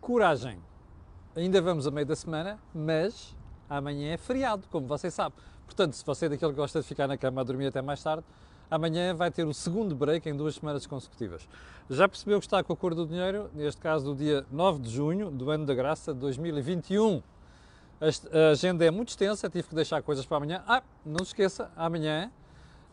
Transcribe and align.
coragem. 0.00 0.58
Ainda 1.36 1.60
vamos 1.60 1.86
a 1.86 1.90
meio 1.90 2.06
da 2.06 2.16
semana, 2.16 2.58
mas 2.74 3.36
amanhã 3.68 4.12
é 4.12 4.16
feriado, 4.16 4.66
como 4.70 4.86
você 4.86 5.10
sabe. 5.10 5.36
Portanto, 5.64 5.94
se 5.94 6.04
você 6.04 6.26
é 6.26 6.28
daquele 6.30 6.52
que 6.52 6.56
gosta 6.56 6.80
de 6.80 6.86
ficar 6.86 7.06
na 7.06 7.16
cama 7.16 7.40
a 7.40 7.44
dormir 7.44 7.66
até 7.66 7.80
mais 7.80 8.02
tarde, 8.02 8.24
amanhã 8.70 9.14
vai 9.14 9.30
ter 9.30 9.46
o 9.46 9.54
segundo 9.54 9.94
break 9.94 10.28
em 10.28 10.36
duas 10.36 10.56
semanas 10.56 10.86
consecutivas. 10.86 11.48
Já 11.88 12.08
percebeu 12.08 12.40
que 12.40 12.46
está 12.46 12.62
com 12.62 12.72
a 12.72 12.76
cor 12.76 12.94
do 12.94 13.06
dinheiro, 13.06 13.50
neste 13.54 13.80
caso 13.80 14.06
do 14.06 14.14
dia 14.14 14.44
9 14.50 14.80
de 14.80 14.90
junho 14.90 15.30
do 15.30 15.50
ano 15.50 15.66
da 15.66 15.74
graça 15.74 16.12
de 16.12 16.20
2021. 16.20 17.22
A 18.00 18.50
agenda 18.52 18.84
é 18.84 18.90
muito 18.90 19.10
extensa, 19.10 19.48
tive 19.50 19.68
que 19.68 19.74
deixar 19.74 20.02
coisas 20.02 20.24
para 20.24 20.38
amanhã. 20.38 20.64
Ah, 20.66 20.82
não 21.04 21.18
se 21.18 21.30
esqueça, 21.30 21.70
amanhã, 21.76 22.32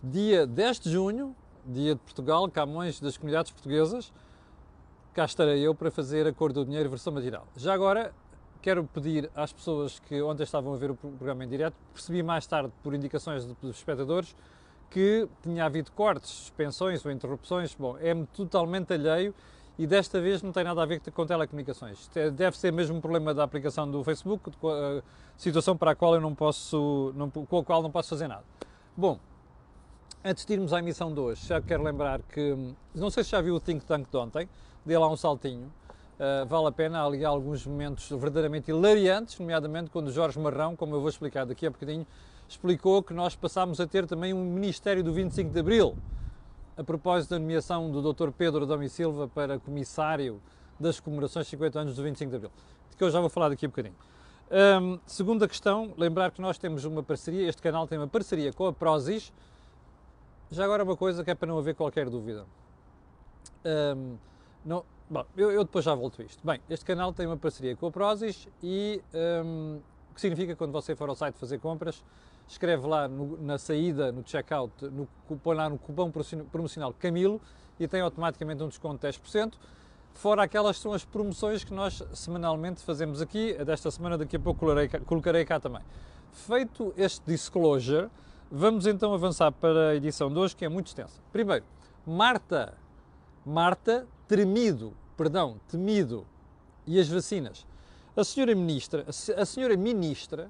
dia 0.04 0.46
10 0.46 0.80
de 0.82 0.92
junho, 0.92 1.36
dia 1.66 1.96
de 1.96 2.02
Portugal, 2.02 2.50
Camões 2.50 3.00
das 3.00 3.18
Comunidades 3.18 3.52
Portuguesas, 3.52 4.12
cá 5.18 5.26
estarei 5.26 5.66
eu 5.66 5.74
para 5.74 5.90
fazer 5.90 6.28
a 6.28 6.32
cor 6.32 6.54
do 6.54 6.64
dinheiro 6.64 6.92
versão 6.92 7.12
matinal. 7.12 7.48
Já 7.56 7.74
agora, 7.74 8.14
quero 8.62 8.84
pedir 8.84 9.32
às 9.36 9.52
pessoas 9.52 9.98
que 9.98 10.22
ontem 10.22 10.44
estavam 10.44 10.72
a 10.72 10.78
ver 10.78 10.92
o 10.92 10.96
programa 10.96 11.44
em 11.44 11.48
direto, 11.48 11.74
percebi 11.92 12.22
mais 12.22 12.46
tarde 12.46 12.72
por 12.84 12.94
indicações 12.94 13.44
dos 13.44 13.78
espectadores 13.78 14.36
que 14.92 15.28
tinha 15.42 15.66
havido 15.66 15.92
cortes, 15.94 16.30
suspensões 16.30 17.04
ou 17.04 17.12
interrupções. 17.12 17.74
Bom, 17.74 17.98
é-me 18.00 18.28
totalmente 18.28 18.94
alheio 18.94 19.34
e 19.76 19.88
desta 19.88 20.22
vez 20.22 20.44
não 20.44 20.52
tem 20.52 20.64
nada 20.64 20.84
a 20.84 20.86
ver 20.86 21.02
com 21.02 21.26
telecomunicações. 21.26 22.08
Deve 22.36 22.56
ser 22.56 22.72
mesmo 22.72 22.98
um 22.98 23.02
problema 23.02 23.34
da 23.34 23.44
aplicação 23.44 23.90
do 23.90 24.04
Facebook, 24.04 24.52
situação 25.36 25.76
para 25.76 25.94
a 25.94 25.96
qual 25.96 26.14
eu 26.14 26.22
não 26.22 26.36
posso, 26.36 27.12
não, 27.16 27.28
com 27.28 27.58
a 27.58 27.64
qual 27.64 27.82
não 27.82 27.90
posso 27.90 28.10
fazer 28.10 28.28
nada. 28.28 28.44
Bom, 28.96 29.20
antes 30.24 30.46
de 30.46 30.54
irmos 30.54 30.74
à 30.74 30.78
emissão 30.78 31.12
de 31.12 31.20
hoje, 31.20 31.48
já 31.48 31.60
quero 31.60 31.82
lembrar 31.82 32.22
que, 32.22 32.56
não 32.94 33.10
sei 33.10 33.24
se 33.24 33.32
já 33.32 33.42
viu 33.42 33.56
o 33.56 33.60
Think 33.60 33.84
Tank 33.84 34.08
de 34.12 34.16
ontem, 34.16 34.48
dei 34.88 34.98
lá 34.98 35.08
um 35.08 35.18
saltinho, 35.18 35.72
uh, 36.20 36.46
vale 36.48 36.68
a 36.68 36.72
pena, 36.72 37.00
há 37.00 37.06
ali 37.06 37.24
alguns 37.24 37.66
momentos 37.66 38.10
verdadeiramente 38.10 38.72
hilariantes, 38.72 39.38
nomeadamente 39.38 39.90
quando 39.90 40.12
Jorge 40.12 40.40
Marrão, 40.40 40.76
como 40.76 40.96
eu 40.96 41.00
vou 41.00 41.10
explicar 41.10 41.46
daqui 41.46 41.68
a 41.68 41.70
bocadinho, 41.70 42.08
explicou 42.48 43.04
que 43.04 43.14
nós 43.14 43.36
passámos 43.36 43.80
a 43.80 43.86
ter 43.86 44.06
também 44.06 44.34
um 44.34 44.44
Ministério 44.44 45.04
do 45.04 45.12
25 45.12 45.52
de 45.52 45.60
Abril, 45.60 45.98
a 46.78 46.84
propósito 46.84 47.32
da 47.32 47.40
nomeação 47.40 47.92
do 47.92 48.14
Dr. 48.14 48.32
Pedro 48.32 48.66
Domi 48.66 48.88
Silva 48.88 49.28
para 49.28 49.60
comissário 49.60 50.42
das 50.80 51.00
comemorações 51.00 51.46
de 51.48 51.52
50 51.52 51.80
anos 51.80 51.96
do 51.96 52.04
25 52.04 52.30
de 52.30 52.36
Abril, 52.38 52.52
de 52.90 52.96
que 52.96 53.04
eu 53.04 53.10
já 53.10 53.20
vou 53.20 53.30
falar 53.30 53.50
daqui 53.50 53.66
a 53.66 53.70
bocadinho. 53.70 53.96
Um, 54.50 54.98
segunda 55.06 55.46
questão, 55.46 55.94
lembrar 55.98 56.32
que 56.32 56.42
nós 56.42 56.58
temos 56.58 56.86
uma 56.86 57.04
parceria, 57.04 57.50
este 57.50 57.62
canal 57.62 57.86
tem 57.86 57.98
uma 57.98 58.08
parceria 58.08 58.54
com 58.54 58.66
a 58.66 58.72
Prozis. 58.72 59.34
Já 60.50 60.64
agora 60.64 60.86
uma 60.86 60.96
coisa 60.96 61.22
que 61.26 61.30
é 61.30 61.36
para 61.36 61.50
não 61.50 61.58
haver 61.58 61.76
qualquer 61.76 62.10
dúvida. 62.10 62.46
Um, 63.66 64.16
não, 64.68 64.84
bom, 65.10 65.26
eu, 65.38 65.50
eu, 65.50 65.64
depois 65.64 65.86
já 65.86 65.96
volto 65.96 66.22
a 66.22 66.26
isto. 66.26 66.46
Bem, 66.46 66.60
este 66.70 66.84
canal 66.84 67.14
tem 67.14 67.26
uma 67.26 67.38
parceria 67.38 67.74
com 67.74 67.88
a 67.88 67.92
Prozis 67.92 68.50
e 68.62 69.02
um, 69.46 69.80
o 70.12 70.14
que 70.14 70.20
significa 70.20 70.58
quando 70.58 70.74
você 70.74 70.94
for 70.94 71.08
ao 71.08 71.16
site 71.16 71.36
fazer 71.36 71.58
compras, 71.60 72.04
escreve 72.50 72.86
lá 72.86 73.08
no, 73.08 73.42
na 73.42 73.58
saída, 73.58 74.12
no 74.12 74.28
checkout, 74.28 74.74
no, 74.90 75.08
põe 75.38 75.56
lá 75.56 75.70
no 75.70 75.78
cupom 75.78 76.12
promocional 76.52 76.94
Camilo 76.94 77.40
e 77.80 77.88
tem 77.88 78.02
automaticamente 78.02 78.62
um 78.62 78.68
desconto 78.68 79.08
de 79.08 79.18
10%. 79.18 79.54
Fora 80.14 80.44
aquelas 80.44 80.78
são 80.80 80.92
as 80.92 81.06
promoções 81.06 81.64
que 81.64 81.74
nós 81.74 82.04
semanalmente 82.14 82.84
fazemos 82.84 83.22
aqui, 83.22 83.56
a 83.58 83.64
desta 83.64 83.90
semana 83.90 84.18
daqui 84.18 84.36
a 84.36 84.40
pouco 84.40 84.60
colocarei, 84.60 84.90
colocarei 85.06 85.46
cá 85.46 85.62
também. 85.62 85.82
Feito 86.34 86.94
este 86.98 87.26
disclosure, 87.26 88.10
vamos 88.52 88.86
então 88.86 89.14
avançar 89.14 89.50
para 89.54 89.92
a 89.92 89.96
edição 89.96 90.30
de 90.30 90.38
hoje, 90.38 90.54
que 90.54 90.66
é 90.66 90.70
muito 90.70 90.88
extensa. 90.88 91.22
Primeiro, 91.32 91.64
Marta, 92.06 92.74
Marta 93.46 94.06
Tremido, 94.28 94.94
perdão, 95.16 95.60
Temido, 95.70 96.26
e 96.86 97.00
as 97.00 97.08
vacinas. 97.08 97.66
A 98.16 98.24
senhora 98.24 98.56
ministra, 98.56 99.06
a 99.38 99.46
senhora 99.46 99.78
ministra 99.78 100.50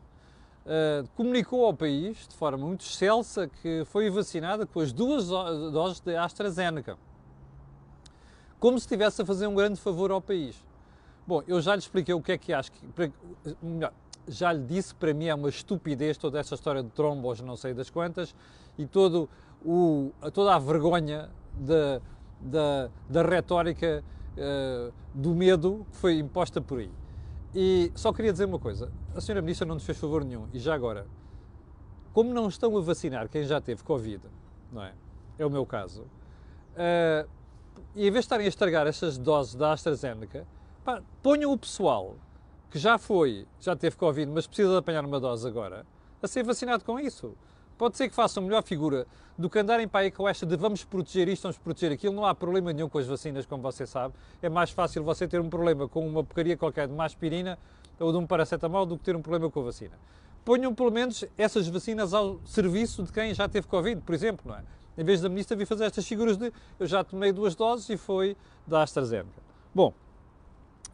uh, 0.66 1.08
comunicou 1.16 1.66
ao 1.66 1.74
país, 1.74 2.28
de 2.28 2.36
forma 2.36 2.66
muito 2.66 2.86
excelsa, 2.86 3.48
que 3.48 3.84
foi 3.86 4.10
vacinada 4.10 4.66
com 4.66 4.80
as 4.80 4.94
duas 4.94 5.28
doses 5.28 6.00
de 6.00 6.16
AstraZeneca. 6.16 6.98
Como 8.60 8.80
se 8.80 8.86
estivesse 8.86 9.22
a 9.22 9.26
fazer 9.26 9.48
um 9.48 9.54
grande 9.54 9.80
favor 9.80 10.12
ao 10.12 10.22
país. 10.22 10.56
Bom, 11.28 11.44
eu 11.48 11.62
já 11.62 11.76
lhe 11.76 11.82
expliquei 11.82 12.14
o 12.14 12.22
que 12.22 12.32
é 12.32 12.38
que 12.38 12.54
acho 12.54 12.72
que. 12.72 12.82
Melhor, 13.62 13.94
já 14.28 14.52
lhe 14.52 14.64
disse, 14.64 14.94
para 14.94 15.14
mim 15.14 15.26
é 15.26 15.36
uma 15.36 15.50
estupidez 15.50 16.18
toda 16.18 16.40
esta 16.40 16.56
história 16.56 16.84
de 16.84 16.90
trombos, 16.90 17.40
não 17.42 17.56
sei 17.56 17.74
das 17.74 17.90
quantas, 17.90 18.36
e 18.78 18.86
todo 18.86 19.30
o, 19.66 20.12
toda 20.34 20.56
a 20.56 20.60
vergonha 20.60 21.30
da, 21.54 22.02
da, 22.40 22.90
da 23.10 23.22
retórica 23.22 24.04
uh, 24.38 24.94
do 25.14 25.34
medo 25.36 25.86
que 25.92 25.98
foi 25.98 26.20
imposta 26.20 26.62
por 26.62 26.80
aí. 26.80 26.92
E 27.56 27.92
só 27.96 28.14
queria 28.14 28.32
dizer 28.32 28.46
uma 28.46 28.60
coisa: 28.60 28.92
a 29.16 29.22
senhora 29.22 29.42
Ministra 29.42 29.66
não 29.66 29.76
nos 29.76 29.86
fez 29.86 29.98
favor 29.98 30.24
nenhum, 30.24 30.48
e 30.54 30.60
já 30.60 30.74
agora, 30.74 31.08
como 32.14 32.34
não 32.34 32.48
estão 32.48 32.76
a 32.78 32.82
vacinar 32.82 33.30
quem 33.30 33.44
já 33.44 33.60
teve 33.60 33.84
Covid, 33.84 34.22
não 34.72 34.84
é? 34.84 34.94
É 35.40 35.46
o 35.46 35.50
meu 35.50 35.66
caso, 35.66 36.04
uh, 36.04 37.28
e 37.96 38.08
em 38.08 38.12
vez 38.12 38.14
de 38.14 38.20
estarem 38.20 38.46
a 38.46 38.50
estragar 38.50 38.88
essas 38.88 39.18
doses 39.18 39.56
da 39.56 39.74
AstraZeneca, 39.74 40.46
pá, 40.84 41.02
ponham 41.22 41.52
o 41.52 41.58
pessoal 41.58 42.16
que 42.70 42.78
já 42.78 42.98
foi, 42.98 43.48
já 43.60 43.76
teve 43.76 43.96
Covid, 43.96 44.32
mas 44.32 44.46
precisa 44.46 44.70
de 44.70 44.78
apanhar 44.78 45.06
uma 45.06 45.20
dose 45.20 45.48
agora, 45.48 45.86
a 46.22 46.28
ser 46.28 46.44
vacinado 46.44 46.84
com 46.84 47.00
isso. 47.00 47.36
Pode 47.78 47.96
ser 47.96 48.10
que 48.10 48.16
façam 48.16 48.42
melhor 48.42 48.64
figura 48.64 49.06
do 49.38 49.50
que 49.50 49.60
andarem 49.60 49.88
para 49.88 50.02
aí 50.02 50.12
com 50.12 50.28
esta 50.28 50.46
de 50.46 50.58
vamos 50.58 50.84
proteger 50.84 51.28
isto, 51.28 51.44
vamos 51.44 51.58
proteger 51.60 51.92
aquilo. 51.92 52.14
Não 52.14 52.26
há 52.26 52.34
problema 52.34 52.74
nenhum 52.74 52.90
com 52.90 52.98
as 52.98 53.06
vacinas, 53.06 53.46
como 53.46 53.62
você 53.62 53.86
sabe. 53.86 54.16
É 54.42 54.50
mais 54.50 54.72
fácil 54.72 55.04
você 55.04 55.28
ter 55.28 55.40
um 55.40 55.50
problema 55.50 55.88
com 55.88 56.08
uma 56.08 56.24
porcaria 56.24 56.58
qualquer 56.58 56.88
de 56.88 56.94
uma 56.94 57.06
aspirina 57.06 57.58
ou 58.00 58.12
de 58.12 58.18
um 58.18 58.26
paracetamol 58.26 58.86
do 58.86 58.98
que 58.98 59.04
ter 59.04 59.16
um 59.16 59.22
problema 59.22 59.52
com 59.52 59.60
a 59.60 59.64
vacina. 59.64 59.98
Ponham 60.44 60.74
pelo 60.74 60.92
menos 60.92 61.24
essas 61.38 61.68
vacinas 61.68 62.14
ao 62.14 62.40
serviço 62.46 63.04
de 63.04 63.12
quem 63.12 63.34
já 63.34 63.48
teve 63.48 63.68
Covid, 63.68 64.02
por 64.02 64.16
exemplo, 64.16 64.50
não 64.50 64.56
é? 64.56 64.64
Em 64.98 65.04
vez 65.04 65.22
da 65.22 65.30
ministra 65.30 65.56
vir 65.56 65.68
fazer 65.68 65.86
estas 65.86 66.08
figuras 66.08 66.38
de 66.38 66.52
eu 66.80 66.88
já 66.88 67.04
tomei 67.04 67.32
duas 67.32 67.54
doses 67.54 67.88
e 67.90 67.98
foi 67.98 68.36
da 68.66 68.82
AstraZeneca. 68.82 69.42
Bom, 69.76 69.94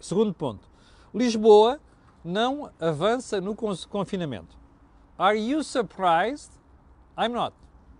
segundo 0.01 0.33
ponto. 0.33 0.67
Lisboa 1.15 1.79
não 2.25 2.69
avança 2.79 3.39
no 3.39 3.55
confinamento. 3.55 4.57
Are 5.17 5.37
you 5.37 5.63
surprised? 5.63 6.51
I'm 7.17 7.29
not. 7.29 7.55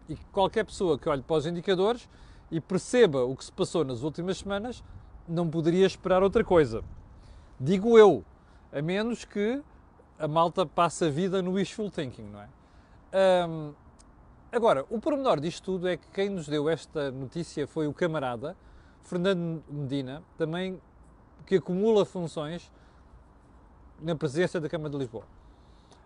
E 0.09 0.15
qualquer 0.31 0.65
pessoa 0.65 0.97
que 0.97 1.07
olhe 1.07 1.21
para 1.21 1.35
os 1.35 1.45
indicadores 1.45 2.09
e 2.51 2.59
perceba 2.59 3.23
o 3.23 3.35
que 3.35 3.45
se 3.45 3.51
passou 3.51 3.85
nas 3.85 4.03
últimas 4.03 4.39
semanas 4.39 4.83
não 5.27 5.49
poderia 5.49 5.85
esperar 5.85 6.21
outra 6.21 6.43
coisa. 6.43 6.83
Digo 7.59 7.97
eu, 7.97 8.23
a 8.71 8.81
menos 8.81 9.23
que 9.23 9.61
a 10.19 10.27
malta 10.27 10.65
passe 10.65 11.05
a 11.05 11.09
vida 11.09 11.41
no 11.41 11.53
wishful 11.53 11.89
thinking, 11.89 12.23
não 12.23 12.41
é? 12.41 12.47
Um, 13.47 13.73
agora, 14.51 14.85
o 14.89 14.99
pormenor 14.99 15.39
disto 15.39 15.63
tudo 15.63 15.87
é 15.87 15.97
que 15.97 16.07
quem 16.07 16.29
nos 16.29 16.47
deu 16.47 16.67
esta 16.67 17.11
notícia 17.11 17.67
foi 17.67 17.87
o 17.87 17.93
camarada 17.93 18.57
Fernando 19.03 19.63
Medina, 19.69 20.23
também 20.37 20.81
que 21.45 21.55
acumula 21.55 22.05
funções 22.05 22.71
na 24.01 24.15
presidência 24.15 24.59
da 24.59 24.67
Câmara 24.67 24.89
de 24.89 24.97
Lisboa 24.97 25.25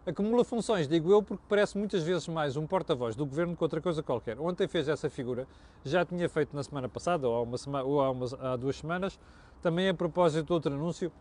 acumula 0.07 0.45
funções, 0.45 0.87
digo 0.87 1.11
eu, 1.11 1.21
porque 1.21 1.43
parece 1.49 1.77
muitas 1.77 2.01
vezes 2.01 2.27
mais 2.29 2.55
um 2.55 2.65
porta-voz 2.65 3.13
do 3.13 3.25
governo 3.25 3.57
que 3.57 3.63
outra 3.63 3.81
coisa 3.81 4.01
qualquer. 4.01 4.39
Ontem 4.39 4.65
fez 4.65 4.87
essa 4.87 5.09
figura, 5.09 5.45
já 5.83 6.05
tinha 6.05 6.29
feito 6.29 6.55
na 6.55 6.63
semana 6.63 6.87
passada, 6.87 7.27
ou 7.27 7.35
há, 7.35 7.41
uma 7.41 7.57
sema, 7.57 7.83
ou 7.83 8.01
há, 8.01 8.09
uma, 8.09 8.25
há 8.39 8.55
duas 8.55 8.77
semanas, 8.77 9.19
também 9.61 9.89
a 9.89 9.93
propósito 9.93 10.45
de 10.45 10.53
outro 10.53 10.73
anúncio 10.73 11.11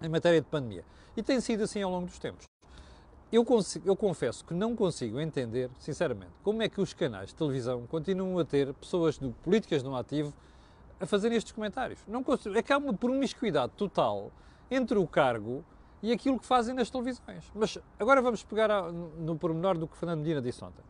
em 0.00 0.08
matéria 0.08 0.40
de 0.40 0.46
pandemia. 0.46 0.84
E 1.16 1.22
tem 1.24 1.40
sido 1.40 1.64
assim 1.64 1.82
ao 1.82 1.90
longo 1.90 2.06
dos 2.06 2.20
tempos. 2.20 2.46
Eu, 3.32 3.44
consigo, 3.44 3.88
eu, 3.88 3.96
confesso 3.96 4.44
que 4.44 4.54
não 4.54 4.76
consigo 4.76 5.20
entender, 5.20 5.68
sinceramente, 5.80 6.32
como 6.44 6.62
é 6.62 6.68
que 6.68 6.80
os 6.80 6.94
canais 6.94 7.30
de 7.30 7.34
televisão 7.34 7.84
continuam 7.88 8.38
a 8.38 8.44
ter 8.44 8.72
pessoas 8.74 9.18
de 9.18 9.28
políticas 9.42 9.82
no 9.82 9.96
ativo 9.96 10.32
a 11.00 11.04
fazerem 11.04 11.36
estes 11.36 11.52
comentários. 11.52 11.98
Não 12.06 12.22
consigo, 12.22 12.56
é 12.56 12.62
que 12.62 12.72
há 12.72 12.78
uma 12.78 12.94
promiscuidade 12.94 13.72
total 13.76 14.30
entre 14.70 14.96
o 14.98 15.06
cargo 15.06 15.64
e 16.02 16.12
aquilo 16.12 16.38
que 16.38 16.46
fazem 16.46 16.74
nas 16.74 16.90
televisões. 16.90 17.50
Mas 17.54 17.78
agora 17.98 18.22
vamos 18.22 18.42
pegar 18.42 18.68
no 18.92 19.36
pormenor 19.36 19.76
do 19.76 19.86
que 19.86 19.96
Fernando 19.96 20.20
Medina 20.20 20.40
disse 20.40 20.64
ontem. 20.64 20.82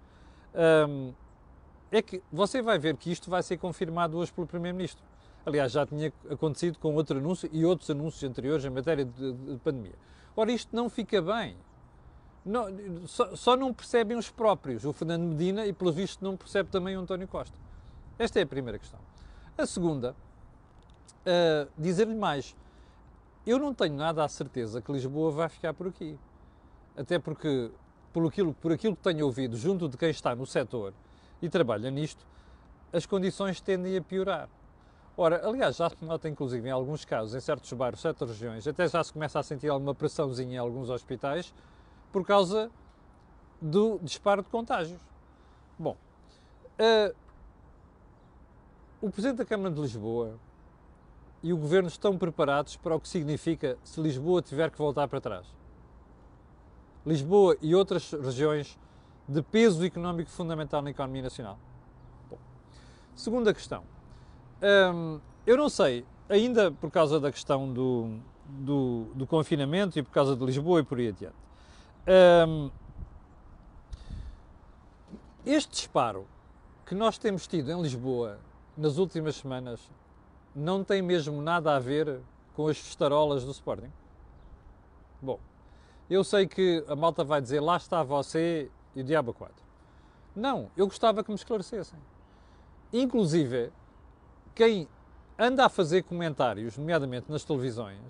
Um, 0.89 1.13
é 1.91 2.03
que 2.03 2.23
você 2.31 2.61
vai 2.61 2.79
ver 2.79 2.97
que 2.97 3.11
isto 3.11 3.31
vai 3.31 3.43
ser 3.43 3.57
confirmado 3.57 4.19
hoje 4.19 4.33
pelo 4.33 4.47
Primeiro-Ministro. 4.47 5.03
Aliás, 5.47 5.73
já 5.73 5.87
tinha 5.87 6.13
acontecido 6.31 6.79
com 6.79 6.95
outro 6.95 7.19
anúncio 7.19 7.49
e 7.53 7.65
outros 7.65 7.89
anúncios 7.89 8.23
anteriores 8.23 8.65
em 8.65 8.71
matéria 8.71 9.05
de, 9.05 9.33
de 9.33 9.57
pandemia. 9.59 9.95
Ora, 10.37 10.53
isto 10.53 10.75
não 10.77 10.91
fica 10.91 11.23
bem. 11.23 11.57
Não, 12.45 12.67
só, 13.07 13.35
só, 13.35 13.57
não 13.57 13.73
percebem 13.73 14.17
os 14.17 14.31
próprios, 14.31 14.85
o 14.85 14.93
Fernando 14.93 15.23
Medina, 15.23 15.67
e 15.67 15.73
pelo 15.73 15.93
visto 15.93 16.23
não 16.25 16.37
percebe 16.37 16.69
também 16.71 16.97
o 16.97 17.01
António 17.01 17.27
Costa. 17.27 17.57
Esta 18.19 18.41
é 18.41 18.43
a 18.43 18.47
primeira 18.47 18.79
questão. 18.79 19.01
A 19.57 19.67
segunda, 19.67 20.15
uh, 21.27 21.69
dizer-lhe 21.77 22.15
mais. 22.15 22.55
Eu 23.47 23.59
não 23.59 23.73
tenho 23.73 23.95
nada 23.95 24.25
a 24.25 24.29
certeza 24.29 24.83
que 24.83 24.93
Lisboa 24.93 25.31
vai 25.31 25.49
ficar 25.49 25.73
por 25.75 25.89
aqui. 25.89 26.19
Até 26.97 27.19
porque, 27.19 27.71
por 28.13 28.27
aquilo, 28.27 28.53
por 28.55 28.73
aquilo 28.73 28.97
que 28.97 29.03
tenho 29.03 29.25
ouvido 29.25 29.57
junto 29.57 29.89
de 29.89 29.97
quem 29.97 30.11
está 30.11 30.35
no 30.35 30.47
setor 30.47 30.93
e 31.41 31.49
trabalha 31.49 31.91
nisto, 31.91 32.27
as 32.93 33.07
condições 33.07 33.61
tendem 33.61 33.97
a 33.97 34.03
piorar. 34.03 34.49
Ora, 35.17 35.47
aliás, 35.47 35.77
já 35.77 35.91
se 35.91 36.05
nota 36.05 36.29
inclusive 36.29 36.69
em 36.69 36.71
alguns 36.71 37.05
casos, 37.05 37.35
em 37.35 37.41
certos 37.41 37.73
bairros, 37.73 38.01
certas 38.01 38.29
regiões, 38.31 38.67
até 38.67 38.87
já 38.87 39.03
se 39.03 39.13
começa 39.13 39.39
a 39.39 39.43
sentir 39.43 39.69
alguma 39.69 39.95
pressãozinha 39.95 40.55
em 40.55 40.59
alguns 40.59 40.91
hospitais 40.91 41.53
por 42.13 42.25
causa 42.25 42.71
do 43.61 43.99
disparo 44.01 44.43
de 44.43 44.49
contágios. 44.49 45.01
Bom, 45.79 45.97
uh, 46.79 47.15
o 49.01 49.11
Presidente 49.11 49.39
da 49.39 49.45
Câmara 49.45 49.75
de 49.75 49.81
Lisboa 49.81 50.39
e 51.43 51.53
o 51.53 51.57
Governo 51.57 51.89
estão 51.89 52.17
preparados 52.19 52.77
para 52.77 52.97
o 52.97 53.01
que 53.01 53.09
significa 53.09 53.79
se 53.85 54.01
Lisboa 54.01 54.43
tiver 54.43 54.71
que 54.71 54.79
voltar 54.79 55.07
para 55.09 55.21
trás. 55.21 55.47
Lisboa 57.07 57.57
e 57.63 57.75
outras 57.75 58.13
regiões 58.13 58.79
de 59.29 59.43
peso 59.43 59.85
económico 59.85 60.31
fundamental 60.31 60.83
na 60.83 60.91
economia 60.91 61.23
nacional. 61.23 61.59
Bom, 62.31 62.39
segunda 63.15 63.55
questão. 63.55 63.85
Hum, 64.63 65.21
eu 65.47 65.57
não 65.57 65.69
sei, 65.69 66.05
ainda 66.29 66.73
por 66.73 66.91
causa 66.91 67.21
da 67.21 67.31
questão 67.31 67.73
do, 67.73 68.19
do, 68.47 69.07
do, 69.15 69.27
confinamento 69.27 69.99
e 69.99 70.03
por 70.03 70.11
causa 70.11 70.35
de 70.35 70.45
Lisboa 70.45 70.81
e 70.81 70.83
por 70.83 70.99
aí 70.99 71.09
adiante. 71.09 71.37
Hum, 72.49 72.71
este 75.47 75.71
disparo 75.71 76.27
que 76.85 76.95
nós 76.95 77.17
temos 77.17 77.47
tido 77.47 77.71
em 77.71 77.81
Lisboa 77.81 78.39
nas 78.77 78.99
últimas 78.99 79.37
semanas 79.37 79.81
não 80.59 80.83
tem 80.83 81.01
mesmo 81.01 81.41
nada 81.41 81.77
a 81.77 81.79
ver 81.79 82.21
com 82.55 82.67
as 82.67 82.77
festarolas 82.77 83.45
do 83.45 83.53
Sporting? 83.53 83.93
Bom, 85.23 85.39
eu 86.11 86.25
sei 86.25 86.47
que 86.47 86.85
a 86.89 86.97
malta 86.97 87.23
vai 87.23 87.41
dizer 87.41 87.61
lá 87.61 87.77
está 87.77 88.03
você 88.03 88.71
e 88.95 89.01
o 89.01 89.05
Diabo 89.05 89.33
4. 89.33 89.55
Não, 90.35 90.71
eu 90.77 90.87
gostava 90.87 91.23
que 91.23 91.31
me 91.31 91.37
esclarecessem. 91.37 91.99
Inclusive, 92.93 93.71
quem 94.55 94.89
anda 95.39 95.67
a 95.67 95.69
fazer 95.69 96.03
comentários, 96.03 96.77
nomeadamente 96.77 97.31
nas 97.31 97.45
televisões, 97.45 98.01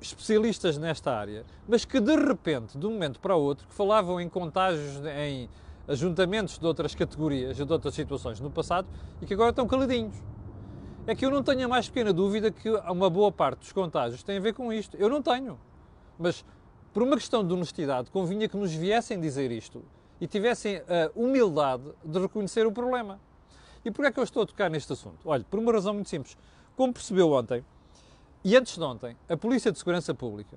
especialistas 0.00 0.76
nesta 0.76 1.12
área, 1.12 1.44
mas 1.68 1.84
que 1.84 2.00
de 2.00 2.16
repente, 2.16 2.76
de 2.76 2.86
um 2.86 2.90
momento 2.90 3.20
para 3.20 3.36
outro, 3.36 3.66
que 3.66 3.74
falavam 3.74 4.20
em 4.20 4.28
contágios 4.28 5.00
em 5.06 5.48
ajuntamentos 5.86 6.58
de 6.58 6.66
outras 6.66 6.94
categorias 6.94 7.58
e 7.58 7.64
de 7.64 7.72
outras 7.72 7.94
situações 7.94 8.40
no 8.40 8.50
passado 8.50 8.88
e 9.20 9.26
que 9.26 9.34
agora 9.34 9.50
estão 9.50 9.66
caladinhos. 9.66 10.16
É 11.06 11.14
que 11.14 11.24
eu 11.24 11.30
não 11.30 11.42
tenho 11.42 11.66
a 11.66 11.68
mais 11.68 11.88
pequena 11.88 12.12
dúvida 12.12 12.50
que 12.50 12.70
uma 12.70 13.10
boa 13.10 13.30
parte 13.30 13.60
dos 13.60 13.72
contágios 13.72 14.22
tem 14.22 14.38
a 14.38 14.40
ver 14.40 14.54
com 14.54 14.72
isto. 14.72 14.96
Eu 14.96 15.08
não 15.10 15.20
tenho. 15.20 15.58
Mas, 16.18 16.44
por 16.92 17.02
uma 17.02 17.16
questão 17.16 17.46
de 17.46 17.52
honestidade, 17.52 18.10
convinha 18.10 18.48
que 18.48 18.56
nos 18.56 18.72
viessem 18.72 19.20
dizer 19.20 19.52
isto 19.52 19.84
e 20.20 20.26
tivessem 20.26 20.78
a 20.78 21.10
humildade 21.14 21.84
de 22.02 22.18
reconhecer 22.18 22.66
o 22.66 22.72
problema. 22.72 23.20
E 23.84 23.90
porquê 23.90 24.08
é 24.08 24.12
que 24.12 24.18
eu 24.18 24.24
estou 24.24 24.44
a 24.44 24.46
tocar 24.46 24.70
neste 24.70 24.90
assunto? 24.92 25.18
Olha, 25.26 25.44
por 25.44 25.58
uma 25.58 25.70
razão 25.70 25.92
muito 25.92 26.08
simples. 26.08 26.38
Como 26.74 26.92
percebeu 26.92 27.30
ontem, 27.32 27.62
e 28.42 28.56
antes 28.56 28.76
de 28.76 28.82
ontem, 28.82 29.16
a 29.28 29.36
Polícia 29.36 29.70
de 29.70 29.78
Segurança 29.78 30.14
Pública 30.14 30.56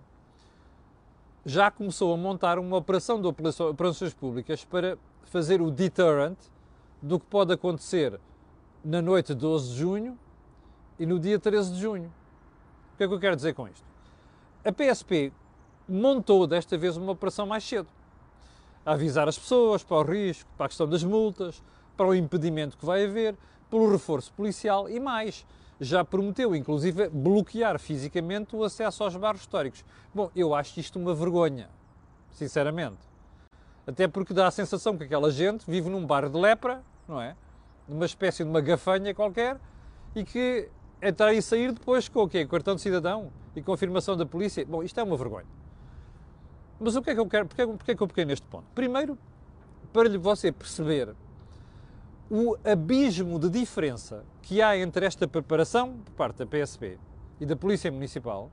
já 1.46 1.70
começou 1.70 2.14
a 2.14 2.18
montar 2.18 2.58
uma 2.58 2.78
operação 2.78 3.22
de 3.22 3.28
operações 3.28 4.14
públicas 4.14 4.64
para 4.64 4.98
fazer 5.30 5.62
o 5.62 5.70
deterrent 5.70 6.38
do 7.02 7.20
que 7.20 7.26
pode 7.26 7.54
acontecer 7.54 8.20
na 8.84 9.02
noite 9.02 9.34
de 9.34 9.42
12 9.42 9.74
de 9.74 9.78
junho 9.78 10.20
e 11.00 11.06
no 11.06 11.20
dia 11.20 11.38
13 11.38 11.74
de 11.74 11.80
junho. 11.80 12.12
O 12.94 12.98
que 12.98 13.04
é 13.04 13.08
que 13.08 13.14
eu 13.14 13.20
quero 13.20 13.36
dizer 13.36 13.54
com 13.54 13.68
isto? 13.68 13.86
A 14.66 14.72
PSP 14.72 15.32
montou 15.88 16.48
desta 16.48 16.78
vez 16.78 16.98
uma 16.98 17.12
operação 17.12 17.46
mais 17.46 17.64
cedo. 17.64 17.88
A 18.86 18.94
avisar 18.94 19.28
as 19.28 19.38
pessoas 19.38 19.84
para 19.84 19.98
o 19.98 20.04
risco, 20.04 20.50
para 20.58 20.66
a 20.66 20.70
questão 20.70 20.88
das 20.88 21.04
multas, 21.04 21.62
para 21.96 22.08
o 22.08 22.16
impedimento 22.16 22.78
que 22.78 22.86
vai 22.86 23.06
haver, 23.06 23.36
pelo 23.70 23.92
reforço 23.92 24.32
policial 24.34 24.90
e 24.90 25.00
mais. 25.00 25.46
Já 25.80 26.04
prometeu, 26.04 26.56
inclusive, 26.56 27.10
bloquear 27.10 27.78
fisicamente 27.80 28.56
o 28.56 28.64
acesso 28.64 29.04
aos 29.04 29.16
bares 29.16 29.42
históricos. 29.42 29.86
Bom, 30.14 30.32
eu 30.36 30.56
acho 30.56 30.80
isto 30.80 30.98
uma 30.98 31.14
vergonha, 31.14 31.70
sinceramente. 32.32 32.98
Até 33.88 34.06
porque 34.06 34.34
dá 34.34 34.48
a 34.48 34.52
sensação 34.52 34.98
que 34.98 35.06
aquela 35.06 35.32
gente 35.32 35.64
vive 35.66 35.90
num 35.90 36.06
bar 36.06 36.30
de 36.30 36.38
lepra, 36.38 36.84
não 37.08 37.22
é? 37.22 37.38
Numa 37.88 38.06
espécie 38.06 38.44
de 38.44 38.50
uma 38.50 38.60
gafanha 38.60 39.16
qualquer 39.16 39.58
e 40.14 40.26
que 40.26 40.70
entrar 41.02 41.34
e 41.34 41.42
sair 41.42 41.72
depois 41.72 42.10
com 42.10 42.24
o 42.24 42.28
quê? 42.28 42.46
Cartão 42.46 42.76
de 42.76 42.82
cidadão 42.82 43.32
e 43.56 43.62
confirmação 43.62 44.18
da 44.18 44.26
polícia. 44.26 44.66
Bom, 44.66 44.84
isto 44.84 45.00
é 45.00 45.04
uma 45.04 45.16
vergonha. 45.16 45.46
Mas 46.78 46.98
o 46.98 47.02
que 47.02 47.12
é 47.12 47.14
que 47.14 47.20
eu 47.20 47.28
quero? 47.28 47.48
Porquê, 47.48 47.66
porquê 47.66 47.92
é 47.92 47.96
que 47.96 48.04
eu 48.04 48.08
peguei 48.08 48.26
neste 48.26 48.46
ponto? 48.46 48.66
Primeiro, 48.76 49.18
para 49.94 50.10
você 50.20 50.52
perceber 50.52 51.16
o 52.30 52.58
abismo 52.66 53.40
de 53.40 53.50
diferença 53.50 54.26
que 54.42 54.62
há 54.62 54.78
entre 54.78 55.06
esta 55.06 55.26
preparação 55.28 55.98
por 56.04 56.12
parte 56.14 56.38
da 56.38 56.46
PSP 56.46 57.00
e 57.40 57.46
da 57.46 57.56
Polícia 57.56 57.90
Municipal 57.90 58.52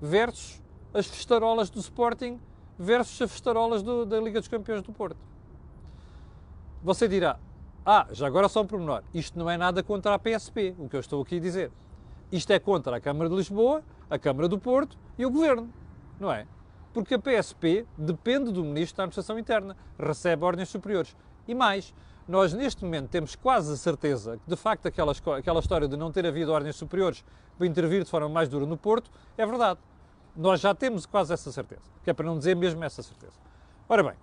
versus 0.00 0.62
as 0.94 1.06
festarolas 1.06 1.68
do 1.68 1.80
Sporting 1.80 2.38
versus 2.78 3.20
as 3.22 3.32
festarolas 3.32 3.82
do, 3.82 4.04
da 4.04 4.20
Liga 4.20 4.40
dos 4.40 4.48
Campeões 4.48 4.82
do 4.82 4.92
Porto. 4.92 5.16
Você 6.82 7.08
dirá, 7.08 7.38
ah, 7.84 8.06
já 8.12 8.26
agora 8.26 8.48
só 8.48 8.62
um 8.62 8.66
pormenor, 8.66 9.02
isto 9.14 9.38
não 9.38 9.48
é 9.48 9.56
nada 9.56 9.82
contra 9.82 10.14
a 10.14 10.18
PSP, 10.18 10.74
o 10.78 10.88
que 10.88 10.96
eu 10.96 11.00
estou 11.00 11.22
aqui 11.22 11.36
a 11.36 11.40
dizer. 11.40 11.70
Isto 12.30 12.52
é 12.52 12.58
contra 12.58 12.96
a 12.96 13.00
Câmara 13.00 13.30
de 13.30 13.36
Lisboa, 13.36 13.82
a 14.10 14.18
Câmara 14.18 14.48
do 14.48 14.58
Porto 14.58 14.98
e 15.16 15.24
o 15.24 15.30
Governo, 15.30 15.72
não 16.18 16.32
é? 16.32 16.46
Porque 16.92 17.14
a 17.14 17.18
PSP 17.18 17.86
depende 17.96 18.50
do 18.50 18.64
Ministro 18.64 18.96
da 18.96 19.04
Administração 19.04 19.38
Interna, 19.38 19.76
recebe 19.98 20.44
ordens 20.44 20.68
superiores. 20.68 21.16
E 21.46 21.54
mais, 21.54 21.94
nós 22.26 22.52
neste 22.52 22.84
momento 22.84 23.08
temos 23.08 23.36
quase 23.36 23.72
a 23.72 23.76
certeza 23.76 24.38
que, 24.38 24.50
de 24.50 24.56
facto, 24.56 24.86
aquela, 24.86 25.12
aquela 25.38 25.60
história 25.60 25.86
de 25.86 25.96
não 25.96 26.10
ter 26.10 26.26
havido 26.26 26.52
ordens 26.52 26.74
superiores 26.74 27.24
para 27.56 27.66
intervir 27.66 28.02
de 28.02 28.10
forma 28.10 28.28
mais 28.28 28.48
dura 28.48 28.66
no 28.66 28.76
Porto 28.76 29.10
é 29.38 29.46
verdade. 29.46 29.78
Nós 30.36 30.60
já 30.60 30.74
temos 30.74 31.06
quase 31.06 31.32
essa 31.32 31.50
certeza, 31.50 31.82
que 32.04 32.10
é 32.10 32.12
para 32.12 32.26
não 32.26 32.36
dizer 32.36 32.54
mesmo 32.54 32.84
essa 32.84 33.02
certeza. 33.02 33.32
Ora 33.88 34.02
bem, 34.02 34.14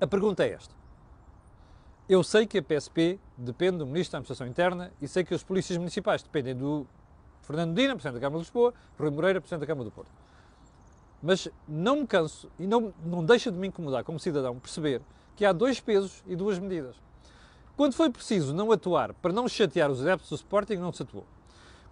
a 0.00 0.06
pergunta 0.06 0.44
é 0.44 0.50
esta. 0.50 0.74
Eu 2.08 2.22
sei 2.22 2.46
que 2.46 2.58
a 2.58 2.62
PSP 2.62 3.18
depende 3.36 3.78
do 3.78 3.86
Ministro 3.86 4.12
da 4.12 4.18
Administração 4.18 4.46
Interna 4.46 4.92
e 5.00 5.06
sei 5.06 5.24
que 5.24 5.32
as 5.32 5.42
polícias 5.42 5.78
municipais 5.78 6.22
dependem 6.22 6.56
do 6.56 6.86
Fernando 7.42 7.74
Dina, 7.74 7.94
Presidente 7.94 8.14
da 8.14 8.20
Câmara 8.20 8.42
de 8.42 8.46
Lisboa, 8.46 8.74
Rui 8.98 9.10
Moreira, 9.10 9.40
Presidente 9.40 9.60
da 9.60 9.66
Câmara 9.66 9.84
do 9.84 9.92
Porto. 9.92 10.10
Mas 11.22 11.48
não 11.68 11.96
me 11.96 12.06
canso 12.06 12.50
e 12.58 12.66
não, 12.66 12.92
não 13.04 13.24
deixa 13.24 13.50
de 13.52 13.56
me 13.56 13.68
incomodar 13.68 14.02
como 14.04 14.18
cidadão 14.18 14.58
perceber 14.58 15.00
que 15.36 15.44
há 15.44 15.52
dois 15.52 15.80
pesos 15.80 16.22
e 16.26 16.34
duas 16.34 16.58
medidas. 16.58 16.96
Quando 17.76 17.94
foi 17.94 18.10
preciso 18.10 18.52
não 18.52 18.72
atuar 18.72 19.14
para 19.14 19.32
não 19.32 19.48
chatear 19.48 19.90
os 19.90 20.00
adeptos 20.00 20.28
do 20.28 20.34
Sporting, 20.34 20.76
não 20.76 20.92
se 20.92 21.02
atuou. 21.02 21.24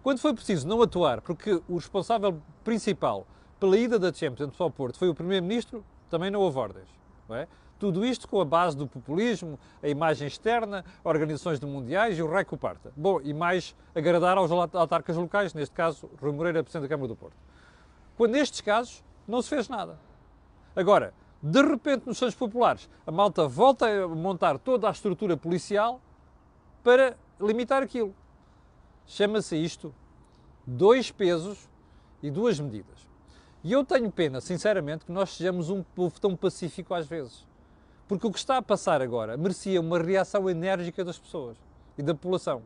Quando 0.01 0.19
foi 0.19 0.33
preciso 0.33 0.67
não 0.67 0.81
atuar, 0.81 1.21
porque 1.21 1.61
o 1.67 1.75
responsável 1.75 2.41
principal 2.63 3.27
pela 3.59 3.77
ida 3.77 3.99
da 3.99 4.13
Champions 4.13 4.59
ao 4.59 4.71
Porto 4.71 4.97
foi 4.97 5.09
o 5.09 5.13
Primeiro-Ministro, 5.13 5.83
também 6.09 6.31
não 6.31 6.39
houve 6.39 6.57
ordens. 6.57 6.87
Não 7.27 7.35
é? 7.35 7.47
Tudo 7.77 8.05
isto 8.05 8.27
com 8.27 8.41
a 8.41 8.45
base 8.45 8.75
do 8.75 8.87
populismo, 8.87 9.57
a 9.81 9.87
imagem 9.87 10.27
externa, 10.27 10.83
organizações 11.03 11.59
de 11.59 11.65
mundiais 11.65 12.17
e 12.17 12.21
o 12.21 12.29
rei 12.29 12.43
que 12.43 12.57
parta. 12.57 12.91
Bom, 12.95 13.21
e 13.21 13.33
mais 13.33 13.75
agradar 13.95 14.37
aos 14.37 14.51
autarcas 14.51 15.15
locais, 15.15 15.53
neste 15.53 15.73
caso, 15.73 16.09
Rui 16.21 16.31
Moreira, 16.31 16.63
Presidente 16.63 16.83
da 16.83 16.89
Câmara 16.89 17.07
do 17.07 17.15
Porto. 17.15 17.37
Quando 18.17 18.31
nestes 18.31 18.59
casos 18.61 19.03
não 19.27 19.41
se 19.41 19.49
fez 19.49 19.69
nada. 19.69 19.97
Agora, 20.75 21.13
de 21.41 21.61
repente 21.61 22.05
nos 22.05 22.17
Santos 22.17 22.35
Populares, 22.35 22.89
a 23.07 23.11
malta 23.11 23.47
volta 23.47 23.85
a 23.87 24.07
montar 24.07 24.57
toda 24.57 24.87
a 24.87 24.91
estrutura 24.91 25.37
policial 25.37 26.01
para 26.83 27.15
limitar 27.39 27.81
aquilo. 27.81 28.13
Chama-se 29.09 29.57
isto 29.57 29.91
dois 30.67 31.09
pesos 31.09 31.67
e 32.21 32.29
duas 32.29 32.59
medidas. 32.59 33.07
E 33.63 33.73
eu 33.73 33.83
tenho 33.83 34.11
pena, 34.11 34.39
sinceramente, 34.39 35.03
que 35.03 35.11
nós 35.11 35.31
sejamos 35.31 35.71
um 35.71 35.81
povo 35.81 36.21
tão 36.21 36.35
pacífico 36.35 36.93
às 36.93 37.07
vezes. 37.07 37.43
Porque 38.07 38.27
o 38.27 38.31
que 38.31 38.37
está 38.37 38.57
a 38.57 38.61
passar 38.61 39.01
agora 39.01 39.35
merecia 39.35 39.81
uma 39.81 39.97
reação 39.97 40.47
enérgica 40.47 41.03
das 41.03 41.17
pessoas 41.17 41.57
e 41.97 42.03
da 42.03 42.13
população. 42.13 42.61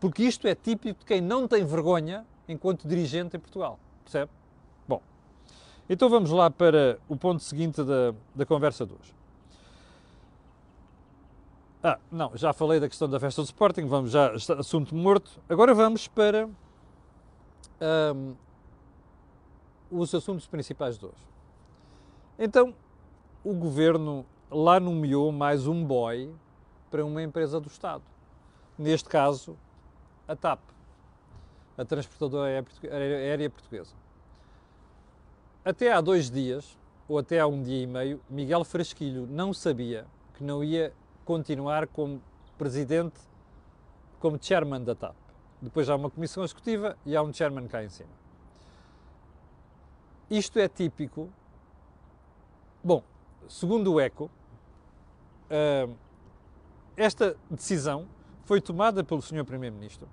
Porque 0.00 0.24
isto 0.24 0.48
é 0.48 0.54
típico 0.56 0.98
de 0.98 1.06
quem 1.06 1.20
não 1.20 1.46
tem 1.46 1.64
vergonha 1.64 2.26
enquanto 2.48 2.88
dirigente 2.88 3.36
em 3.36 3.40
Portugal. 3.40 3.78
Percebe? 4.02 4.32
Bom, 4.88 5.00
então 5.88 6.08
vamos 6.08 6.32
lá 6.32 6.50
para 6.50 6.98
o 7.08 7.16
ponto 7.16 7.40
seguinte 7.40 7.84
da, 7.84 8.12
da 8.34 8.44
conversa 8.44 8.84
de 8.84 8.94
hoje. 8.94 9.14
Ah, 11.86 11.98
não, 12.10 12.34
já 12.34 12.50
falei 12.54 12.80
da 12.80 12.88
questão 12.88 13.06
da 13.06 13.20
festa 13.20 13.42
do 13.42 13.44
Sporting, 13.44 13.84
vamos 13.84 14.10
já, 14.10 14.32
assunto 14.58 14.94
morto. 14.94 15.38
Agora 15.46 15.74
vamos 15.74 16.08
para 16.08 16.48
um, 18.16 18.34
os 19.90 20.14
assuntos 20.14 20.46
principais 20.46 20.96
de 20.96 21.04
hoje. 21.04 21.28
Então, 22.38 22.74
o 23.44 23.52
governo 23.52 24.24
lá 24.50 24.80
nomeou 24.80 25.30
mais 25.30 25.66
um 25.66 25.84
boy 25.84 26.32
para 26.90 27.04
uma 27.04 27.22
empresa 27.22 27.60
do 27.60 27.68
Estado. 27.68 28.02
Neste 28.78 29.10
caso, 29.10 29.54
a 30.26 30.34
TAP, 30.34 30.60
a 31.76 31.84
Transportadora 31.84 32.64
Aérea 32.90 33.50
Portuguesa. 33.50 33.94
Até 35.62 35.92
há 35.92 36.00
dois 36.00 36.30
dias, 36.30 36.78
ou 37.06 37.18
até 37.18 37.40
há 37.40 37.46
um 37.46 37.62
dia 37.62 37.82
e 37.82 37.86
meio, 37.86 38.22
Miguel 38.30 38.64
Frasquilho 38.64 39.26
não 39.26 39.52
sabia 39.52 40.06
que 40.32 40.42
não 40.42 40.64
ia 40.64 40.94
continuar 41.24 41.86
como 41.88 42.22
presidente 42.56 43.18
como 44.20 44.38
chairman 44.40 44.82
da 44.82 44.94
TAP. 44.94 45.14
Depois 45.60 45.88
há 45.88 45.96
uma 45.96 46.10
comissão 46.10 46.44
executiva 46.44 46.96
e 47.04 47.16
há 47.16 47.22
um 47.22 47.32
chairman 47.32 47.66
cá 47.68 47.84
em 47.84 47.88
cima. 47.88 48.10
Isto 50.30 50.58
é 50.58 50.68
típico. 50.68 51.30
Bom, 52.82 53.02
segundo 53.48 53.92
o 53.92 54.00
ECO, 54.00 54.30
uh, 55.50 55.94
esta 56.96 57.36
decisão 57.50 58.08
foi 58.44 58.60
tomada 58.60 59.02
pelo 59.02 59.20
Sr. 59.20 59.44
Primeiro-Ministro 59.44 60.08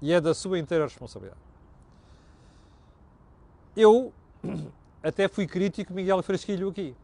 e 0.00 0.12
é 0.12 0.20
da 0.20 0.34
sua 0.34 0.58
inteira 0.58 0.84
responsabilidade. 0.84 1.40
Eu 3.76 4.12
até 5.02 5.28
fui 5.28 5.46
crítico 5.46 5.92
Miguel 5.92 6.22
Frasquilho 6.22 6.68
aqui, 6.68 6.94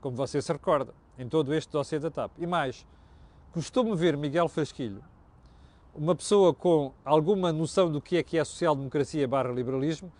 como 0.00 0.16
você 0.16 0.40
se 0.40 0.52
recorda, 0.52 0.94
em 1.18 1.28
todo 1.28 1.54
este 1.54 1.70
dossiê 1.70 1.98
da 1.98 2.10
TAP. 2.10 2.32
E 2.38 2.46
mais, 2.46 2.86
custou-me 3.52 3.94
ver 3.96 4.16
Miguel 4.16 4.48
Frasquilho, 4.48 5.02
uma 5.94 6.14
pessoa 6.14 6.52
com 6.52 6.92
alguma 7.04 7.52
noção 7.52 7.90
do 7.90 8.00
que 8.00 8.16
é 8.16 8.22
que 8.22 8.36
é 8.36 8.44
social-democracia 8.44 9.28
barra 9.28 9.52
liberalismo, 9.52 10.12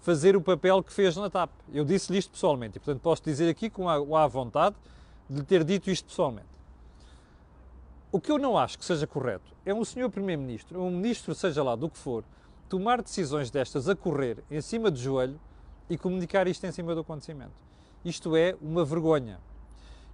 fazer 0.00 0.36
o 0.36 0.40
papel 0.40 0.82
que 0.82 0.92
fez 0.92 1.16
na 1.16 1.28
TAP. 1.28 1.50
Eu 1.72 1.84
disse-lhe 1.84 2.18
isto 2.18 2.30
pessoalmente 2.30 2.78
e, 2.78 2.80
portanto, 2.80 3.02
posso 3.02 3.22
dizer 3.22 3.48
aqui 3.48 3.68
com 3.68 3.88
a, 3.88 4.24
a 4.24 4.26
vontade 4.26 4.76
de 5.28 5.42
ter 5.42 5.64
dito 5.64 5.90
isto 5.90 6.06
pessoalmente. 6.06 6.48
O 8.10 8.18
que 8.18 8.32
eu 8.32 8.38
não 8.38 8.56
acho 8.56 8.78
que 8.78 8.84
seja 8.84 9.06
correto 9.06 9.54
é 9.66 9.74
um 9.74 9.84
senhor 9.84 10.08
Primeiro-Ministro, 10.08 10.80
um 10.80 10.90
ministro, 10.90 11.34
seja 11.34 11.62
lá 11.62 11.76
do 11.76 11.90
que 11.90 11.98
for, 11.98 12.24
tomar 12.68 13.02
decisões 13.02 13.50
destas 13.50 13.88
a 13.88 13.94
correr 13.94 14.42
em 14.50 14.62
cima 14.62 14.90
do 14.90 14.98
joelho 14.98 15.38
e 15.90 15.98
comunicar 15.98 16.46
isto 16.48 16.64
em 16.64 16.72
cima 16.72 16.94
do 16.94 17.02
acontecimento. 17.02 17.52
Isto 18.02 18.34
é 18.34 18.56
uma 18.62 18.84
vergonha. 18.84 19.38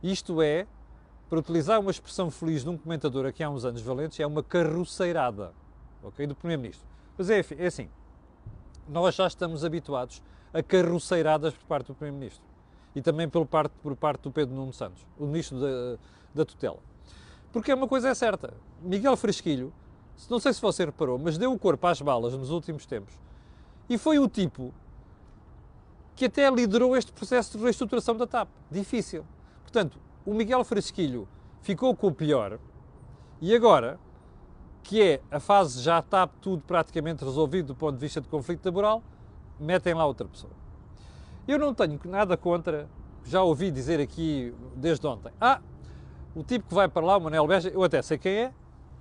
Isto 0.04 0.42
é, 0.42 0.66
para 1.30 1.38
utilizar 1.38 1.80
uma 1.80 1.90
expressão 1.90 2.30
feliz 2.30 2.62
de 2.62 2.68
um 2.68 2.76
comentador 2.76 3.24
aqui 3.24 3.42
há 3.42 3.48
uns 3.48 3.64
anos 3.64 3.80
valentes, 3.80 4.20
é 4.20 4.26
uma 4.26 4.42
carroceirada 4.42 5.54
ok, 6.02 6.26
do 6.26 6.34
Primeiro-Ministro. 6.34 6.86
Mas 7.16 7.30
é, 7.30 7.42
é 7.56 7.66
assim, 7.66 7.88
nós 8.86 9.14
já 9.14 9.26
estamos 9.26 9.64
habituados 9.64 10.22
a 10.52 10.62
carroceiradas 10.62 11.54
por 11.54 11.64
parte 11.64 11.86
do 11.86 11.94
Primeiro-Ministro 11.94 12.44
e 12.94 13.00
também 13.00 13.26
por 13.26 13.46
parte, 13.46 13.72
por 13.82 13.96
parte 13.96 14.20
do 14.20 14.30
Pedro 14.30 14.54
Nuno 14.54 14.74
Santos, 14.74 15.06
o 15.18 15.24
Ministro 15.24 15.58
da, 15.58 15.98
da 16.34 16.44
Tutela. 16.44 16.80
Porque 17.50 17.70
é 17.70 17.74
uma 17.74 17.88
coisa 17.88 18.10
é 18.10 18.14
certa, 18.14 18.52
Miguel 18.82 19.16
Fresquilho, 19.16 19.72
não 20.28 20.38
sei 20.38 20.52
se 20.52 20.60
você 20.60 20.84
reparou, 20.84 21.18
mas 21.18 21.38
deu 21.38 21.50
o 21.50 21.58
corpo 21.58 21.86
às 21.86 22.02
balas 22.02 22.34
nos 22.34 22.50
últimos 22.50 22.84
tempos 22.84 23.14
e 23.88 23.96
foi 23.96 24.18
o 24.18 24.28
tipo 24.28 24.70
que 26.14 26.26
até 26.26 26.50
liderou 26.50 26.94
este 26.94 27.10
processo 27.10 27.56
de 27.56 27.64
reestruturação 27.64 28.14
da 28.14 28.26
TAP. 28.26 28.50
Difícil. 28.70 29.24
Portanto, 29.74 29.98
o 30.24 30.32
Miguel 30.32 30.62
Fresquilho 30.62 31.26
ficou 31.60 31.96
com 31.96 32.06
o 32.06 32.14
pior 32.14 32.60
e 33.40 33.52
agora 33.52 33.98
que 34.84 35.02
é 35.02 35.20
a 35.32 35.40
fase 35.40 35.82
já 35.82 35.98
está 35.98 36.28
tudo 36.28 36.62
praticamente 36.64 37.24
resolvido 37.24 37.66
do 37.66 37.74
ponto 37.74 37.94
de 37.94 38.00
vista 38.00 38.20
de 38.20 38.28
conflito 38.28 38.64
laboral, 38.66 39.02
metem 39.58 39.92
lá 39.92 40.06
outra 40.06 40.28
pessoa. 40.28 40.52
Eu 41.48 41.58
não 41.58 41.74
tenho 41.74 41.98
nada 42.04 42.36
contra, 42.36 42.88
já 43.24 43.42
ouvi 43.42 43.72
dizer 43.72 43.98
aqui 43.98 44.54
desde 44.76 45.04
ontem, 45.08 45.32
ah, 45.40 45.60
o 46.36 46.44
tipo 46.44 46.68
que 46.68 46.74
vai 46.74 46.86
para 46.86 47.04
lá, 47.04 47.16
o 47.16 47.20
Manel 47.20 47.44
Beja, 47.44 47.68
eu 47.68 47.82
até 47.82 48.00
sei 48.00 48.16
quem 48.16 48.32
é, 48.32 48.52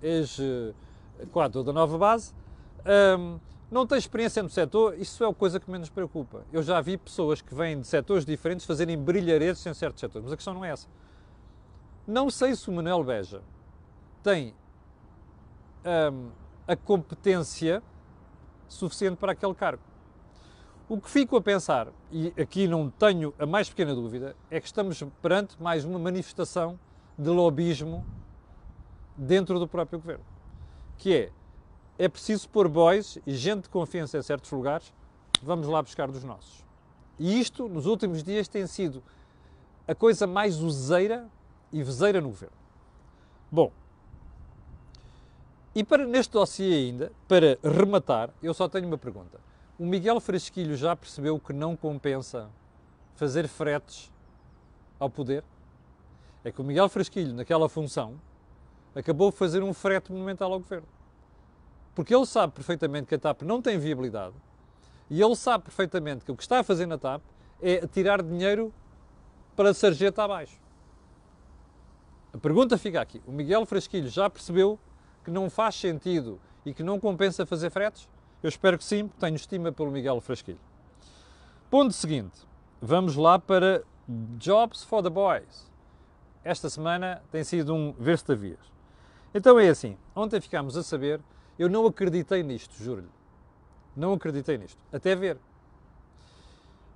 ex-quadro 0.01 1.63
da 1.63 1.72
nova 1.72 2.00
base, 2.00 2.34
um, 3.20 3.38
não 3.74 3.88
tem 3.88 3.98
experiência 3.98 4.44
no 4.44 4.50
setor, 4.50 4.98
isso 5.00 5.24
é 5.24 5.27
a 5.27 5.34
coisa 5.34 5.60
que 5.60 5.70
menos 5.70 5.89
preocupa. 5.89 6.46
Eu 6.53 6.62
já 6.62 6.80
vi 6.80 6.96
pessoas 6.96 7.42
que 7.42 7.56
vêm 7.56 7.82
de 7.82 7.88
setores 7.88 8.24
diferentes 8.24 8.65
fazerem 8.65 8.98
brilharetes 8.98 9.65
em 9.65 9.74
certos 9.74 10.00
setores, 10.00 10.24
mas 10.24 10.34
a 10.34 10.36
questão 10.36 10.53
não 10.53 10.63
é 10.63 10.70
essa. 10.70 10.88
Não 12.06 12.30
sei 12.30 12.56
se 12.56 12.70
o 12.70 12.74
Manel 12.74 13.03
Beja 13.03 13.42
tem 14.22 14.53
um, 15.84 16.30
a 16.68 16.75
competência 16.75 17.82
suficiente 18.68 19.18
para 19.18 19.32
aquele 19.32 19.56
cargo. 19.56 19.82
O 20.88 21.01
que 21.01 21.10
fico 21.10 21.36
a 21.36 21.42
pensar, 21.42 21.88
e 22.12 22.32
aqui 22.39 22.68
não 22.68 22.89
tenho 22.89 23.34
a 23.39 23.46
mais 23.46 23.70
pequena 23.70 23.96
dúvida, 23.96 24.36
é 24.51 24.60
que 24.60 24.68
estamos 24.68 25.01
perante 25.22 25.62
mais 25.62 25.84
uma 25.84 25.98
manifestação 25.98 26.80
de 27.18 27.30
lobismo 27.30 28.06
dentro 29.18 29.58
do 29.58 29.68
próprio 29.68 30.00
governo. 30.00 30.25
Que 30.98 31.15
é, 31.15 31.32
é 32.03 32.10
preciso 32.10 32.50
pôr 32.50 32.67
boys 32.67 33.17
e 33.25 33.33
gente 33.33 33.63
de 33.63 33.69
confiança 33.69 34.17
em 34.17 34.22
certos 34.22 34.51
lugares, 34.51 34.93
vamos 35.41 35.67
lá 35.67 35.81
buscar 35.81 36.12
dos 36.12 36.22
nossos. 36.22 36.62
E 37.17 37.39
isto, 37.39 37.69
nos 37.69 37.86
últimos 37.86 38.22
dias, 38.22 38.45
tem 38.45 38.67
sido 38.67 39.01
a 39.88 39.95
coisa 39.95 40.27
mais 40.27 40.60
useira 40.60 41.25
e 41.72 41.81
vezeira 41.81 42.19
no 42.19 42.27
governo. 42.27 42.57
Bom, 43.50 43.72
e 45.74 45.81
para 45.81 46.05
neste 46.05 46.33
dossiê 46.33 46.74
ainda, 46.74 47.10
para 47.25 47.57
rematar, 47.63 48.29
eu 48.43 48.53
só 48.53 48.67
tenho 48.67 48.86
uma 48.86 48.98
pergunta. 48.98 49.39
O 49.79 49.86
Miguel 49.86 50.19
Fresquilho 50.19 50.75
já 50.75 50.98
percebeu 50.98 51.39
que 51.39 51.53
não 51.53 51.74
compensa 51.74 52.50
fazer 53.15 53.48
fretes 53.48 54.12
ao 55.00 55.10
poder? 55.10 55.41
É 56.43 56.51
que 56.51 56.60
o 56.60 56.65
Miguel 56.65 56.89
Fresquilho, 56.89 57.33
naquela 57.33 57.69
função, 57.69 58.19
acabou 58.93 59.31
de 59.31 59.38
fazer 59.38 59.63
um 59.63 59.74
frete 59.74 60.12
monumental 60.12 60.51
ao 60.51 60.60
governo. 60.60 60.92
Porque 61.95 62.13
ele 62.13 62.25
sabe 62.25 62.53
perfeitamente 62.53 63.07
que 63.07 63.15
a 63.15 63.19
TAP 63.19 63.43
não 63.43 63.62
tem 63.62 63.77
viabilidade 63.77 64.35
e 65.09 65.21
ele 65.21 65.35
sabe 65.35 65.65
perfeitamente 65.65 66.25
que 66.25 66.31
o 66.31 66.35
que 66.35 66.43
está 66.43 66.59
a 66.59 66.63
fazer 66.63 66.85
na 66.85 66.97
TAP 66.97 67.21
é 67.62 67.85
tirar 67.88 68.21
dinheiro 68.21 68.73
para 69.55 69.73
sarjeta 69.73 70.23
abaixo. 70.23 70.59
A 72.33 72.38
pergunta 72.38 72.77
fica 72.77 73.00
aqui. 73.00 73.21
O 73.27 73.31
Miguel 73.31 73.65
Fresquilho 73.65 74.09
já 74.09 74.29
percebeu 74.29 74.79
que 75.23 75.29
não 75.29 75.50
faz 75.50 75.75
sentido 75.75 76.39
e 76.65 76.73
que 76.73 76.81
não 76.81 77.00
compensa 77.00 77.45
fazer 77.45 77.69
fretes? 77.69 78.09
Eu 78.41 78.50
espero 78.50 78.77
que 78.77 78.83
sim, 78.83 79.07
tenho 79.19 79.35
estima 79.35 79.71
pelo 79.71 79.91
Miguel 79.91 80.19
Frasquilho. 80.19 80.59
Ponto 81.69 81.93
seguinte, 81.93 82.45
vamos 82.81 83.15
lá 83.15 83.39
para 83.39 83.83
Jobs 84.38 84.83
for 84.83 85.01
the 85.01 85.09
Boys. 85.09 85.71
Esta 86.43 86.69
semana 86.69 87.21
tem 87.31 87.43
sido 87.43 87.73
um 87.73 87.93
ver-se-vias. 87.93 88.59
Então 89.33 89.59
é 89.59 89.69
assim, 89.69 89.97
ontem 90.15 90.41
ficámos 90.41 90.75
a 90.75 90.83
saber, 90.83 91.21
eu 91.57 91.69
não 91.69 91.86
acreditei 91.86 92.43
nisto, 92.43 92.75
juro-lhe. 92.81 93.10
Não 93.95 94.13
acreditei 94.13 94.57
nisto, 94.57 94.81
até 94.91 95.15
ver. 95.15 95.38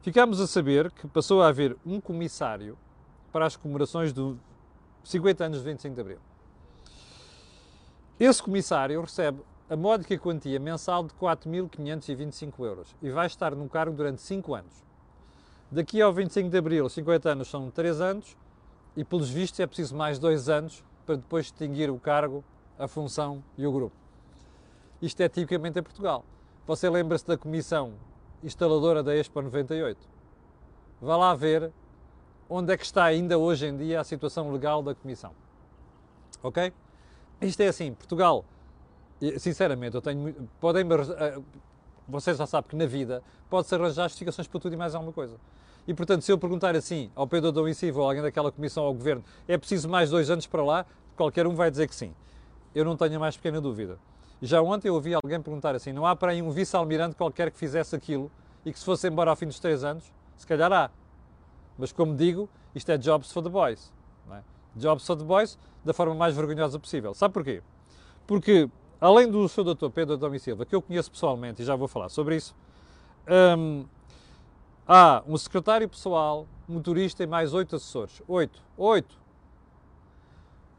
Ficámos 0.02 0.40
a 0.40 0.48
saber 0.48 0.92
que 0.92 1.08
passou 1.08 1.42
a 1.42 1.48
haver 1.48 1.76
um 1.86 2.00
comissário 2.00 2.78
para 3.32 3.46
as 3.46 3.56
comemorações 3.56 4.14
dos 4.14 4.38
50 5.04 5.46
anos 5.46 5.60
de 5.60 5.66
25 5.66 5.96
de 5.96 6.02
Abril. 6.02 6.20
Esse 8.20 8.42
comissário 8.42 9.00
recebe 9.02 9.42
a 9.70 9.76
módica 9.76 10.18
quantia 10.18 10.60
mensal 10.60 11.04
de 11.04 11.14
4.525 11.16 12.66
euros 12.66 12.96
e 13.02 13.10
vai 13.10 13.28
estar 13.28 13.54
no 13.54 13.70
cargo 13.70 13.96
durante 13.96 14.22
5 14.22 14.56
anos. 14.56 14.74
Daqui 15.70 16.02
ao 16.02 16.14
25 16.14 16.50
de 16.50 16.58
Abril, 16.58 16.88
50 16.88 17.30
anos 17.30 17.50
são 17.50 17.70
3 17.70 18.00
anos 18.00 18.38
e, 18.96 19.04
pelos 19.04 19.30
vistos, 19.30 19.60
é 19.60 19.68
preciso 19.68 19.96
mais 19.96 20.18
2 20.18 20.48
anos 20.48 20.84
para 21.06 21.16
depois 21.16 21.46
distinguir 21.46 21.90
o 21.92 22.00
cargo, 22.00 22.44
a 22.80 22.88
função 22.88 23.44
e 23.58 23.68
o 23.68 23.72
grupo. 23.72 24.07
Isto 25.02 25.22
é 25.22 25.30
tipicamente 25.30 25.80
em 25.80 25.84
Portugal. 25.84 26.26
Você 26.66 26.90
lembra-se 26.90 27.26
da 27.26 27.38
comissão 27.38 27.94
instaladora 28.44 29.04
da 29.04 29.16
Expo 29.16 29.42
98? 29.42 29.98
Vá 31.02 31.16
lá 31.16 31.36
ver 31.36 31.72
onde 32.50 32.74
é 32.74 32.78
que 32.78 32.84
está 32.84 33.04
ainda 33.04 33.38
hoje 33.38 33.68
em 33.68 33.78
dia 33.78 34.00
a 34.00 34.04
situação 34.04 34.52
legal 34.52 34.82
da 34.82 34.96
comissão. 34.96 35.32
Ok? 36.42 36.74
Isto 37.42 37.62
é 37.62 37.68
assim, 37.68 37.94
Portugal, 37.94 38.44
sinceramente, 39.38 39.96
eu 39.96 40.02
tenho. 40.02 40.34
Podem 40.60 40.84
eh, 40.84 41.40
vocês 42.08 42.38
já 42.38 42.48
sabem 42.48 42.70
que 42.70 42.76
na 42.76 42.86
vida 42.86 43.22
pode-se 43.50 43.76
arranjar 43.76 44.08
justificações 44.08 44.48
para 44.48 44.60
tudo 44.60 44.74
e 44.74 44.78
mais 44.78 44.96
alguma 44.96 45.14
coisa. 45.14 45.38
E 45.88 45.94
portanto, 45.94 46.22
se 46.24 46.32
eu 46.32 46.38
perguntar 46.38 46.76
assim 46.76 47.12
ao 47.16 47.28
Pedro 47.28 47.52
Dom 47.52 47.68
Incivo 47.68 48.02
ou 48.02 48.08
alguém 48.08 48.22
daquela 48.22 48.52
comissão 48.52 48.84
ao 48.84 48.94
governo, 48.94 49.24
é 49.48 49.58
preciso 49.58 49.88
mais 49.88 50.10
dois 50.10 50.30
anos 50.30 50.48
para 50.48 50.64
lá, 50.64 50.86
qualquer 51.16 51.48
um 51.48 51.56
vai 51.56 51.70
dizer 51.70 51.88
que 51.88 51.96
sim. 51.96 52.14
Eu 52.74 52.84
não 52.84 52.98
tenho 52.98 53.16
a 53.16 53.20
mais 53.20 53.38
pequena 53.38 53.62
dúvida. 53.62 53.98
Já 54.42 54.62
ontem 54.62 54.88
eu 54.88 54.94
ouvi 54.94 55.14
alguém 55.14 55.42
perguntar 55.42 55.76
assim: 55.76 55.92
não 55.92 56.06
há 56.06 56.16
para 56.16 56.32
aí 56.32 56.42
um 56.42 56.52
vice-almirante 56.52 57.16
qualquer 57.16 57.52
que 57.52 57.58
fizesse 57.58 57.96
aquilo 57.96 58.32
e 58.66 58.72
que 58.72 58.78
se 58.78 58.86
fosse 58.86 59.08
embora 59.08 59.32
ao 59.32 59.36
fim 59.36 59.48
dos 59.48 59.60
três 59.60 59.84
anos? 59.84 60.12
Se 60.36 60.46
calhar 60.46 60.72
há. 60.72 60.92
Mas 61.78 61.92
como 61.92 62.16
digo, 62.16 62.50
isto 62.74 62.92
é 62.92 62.98
jobs 62.98 63.32
for 63.32 63.42
the 63.42 63.50
boys. 63.50 63.92
É? 64.32 64.42
Jobs 64.76 65.06
for 65.06 65.16
the 65.16 65.24
boys 65.24 65.58
da 65.84 65.94
forma 65.94 66.14
mais 66.14 66.36
vergonhosa 66.36 66.80
possível. 66.80 67.14
Sabe 67.14 67.34
porquê? 67.34 67.64
Porque, 68.26 68.70
além 69.00 69.30
do 69.30 69.48
Sr. 69.48 69.74
Dr. 69.74 69.90
Pedro 69.90 70.16
Adão 70.16 70.38
Silva, 70.38 70.66
que 70.66 70.76
eu 70.76 70.82
conheço 70.82 71.10
pessoalmente 71.10 71.62
e 71.62 71.66
já 71.66 71.76
vou 71.76 71.88
falar 71.88 72.10
sobre 72.10 72.36
isso, 72.36 72.56
hum, 73.58 73.86
há 74.88 75.24
um 75.26 75.38
secretário 75.38 75.88
pessoal, 75.88 76.46
motorista 76.68 77.24
e 77.24 77.28
mais 77.28 77.54
oito 77.54 77.76
assessores. 77.76 78.22
Oito. 78.28 78.62
Oito. 78.78 79.18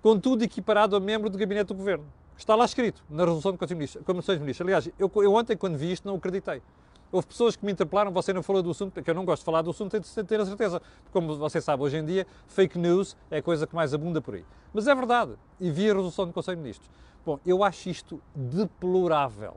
Contudo, 0.03 0.45
equiparado 0.45 0.95
a 0.95 1.01
membro 1.01 1.31
do 1.31 1.39
gabinete 1.39 1.69
do 1.69 1.75
governo. 1.75 2.07
Está 2.39 2.55
lá 2.55 2.65
escrito, 2.65 3.03
na 3.11 3.25
resolução 3.25 3.53
de 3.53 3.59
Comissões 4.05 4.39
Ministros. 4.39 4.61
Aliás, 4.61 4.89
eu, 4.97 5.11
eu 5.17 5.35
ontem, 5.35 5.57
quando 5.57 5.77
vi 5.77 5.91
isto, 5.91 6.07
não 6.07 6.15
acreditei. 6.15 6.63
Houve 7.11 7.27
pessoas 7.27 7.57
que 7.57 7.67
me 7.67 7.73
interpelaram, 7.73 8.13
você 8.13 8.33
não 8.33 8.43
falou 8.43 8.63
do 8.63 8.71
assunto, 8.71 8.93
porque 8.93 9.11
eu 9.11 9.15
não 9.15 9.25
gosto 9.25 9.41
de 9.41 9.47
falar 9.47 9.61
do 9.63 9.71
assunto, 9.71 9.91
tenho 9.91 10.03
de 10.03 10.25
ter 10.25 10.41
a 10.41 10.47
certeza. 10.47 10.81
Como 11.11 11.37
você 11.37 11.61
sabe, 11.61 11.83
hoje 11.83 11.97
em 11.97 12.05
dia, 12.05 12.27
fake 12.47 12.79
news 12.79 13.17
é 13.31 13.39
a 13.39 13.43
coisa 13.43 13.67
que 13.67 13.75
mais 13.75 13.93
abunda 13.93 14.21
por 14.21 14.35
aí. 14.35 14.45
Mas 14.73 14.87
é 14.87 14.95
verdade, 14.95 15.33
e 15.59 15.71
vi 15.71 15.91
a 15.91 15.95
resolução 15.95 16.27
do 16.27 16.33
Conselho 16.33 16.59
de 16.59 16.63
Ministros. 16.63 16.89
Bom, 17.27 17.41
eu 17.45 17.65
acho 17.65 17.89
isto 17.89 18.23
deplorável. 18.35 19.57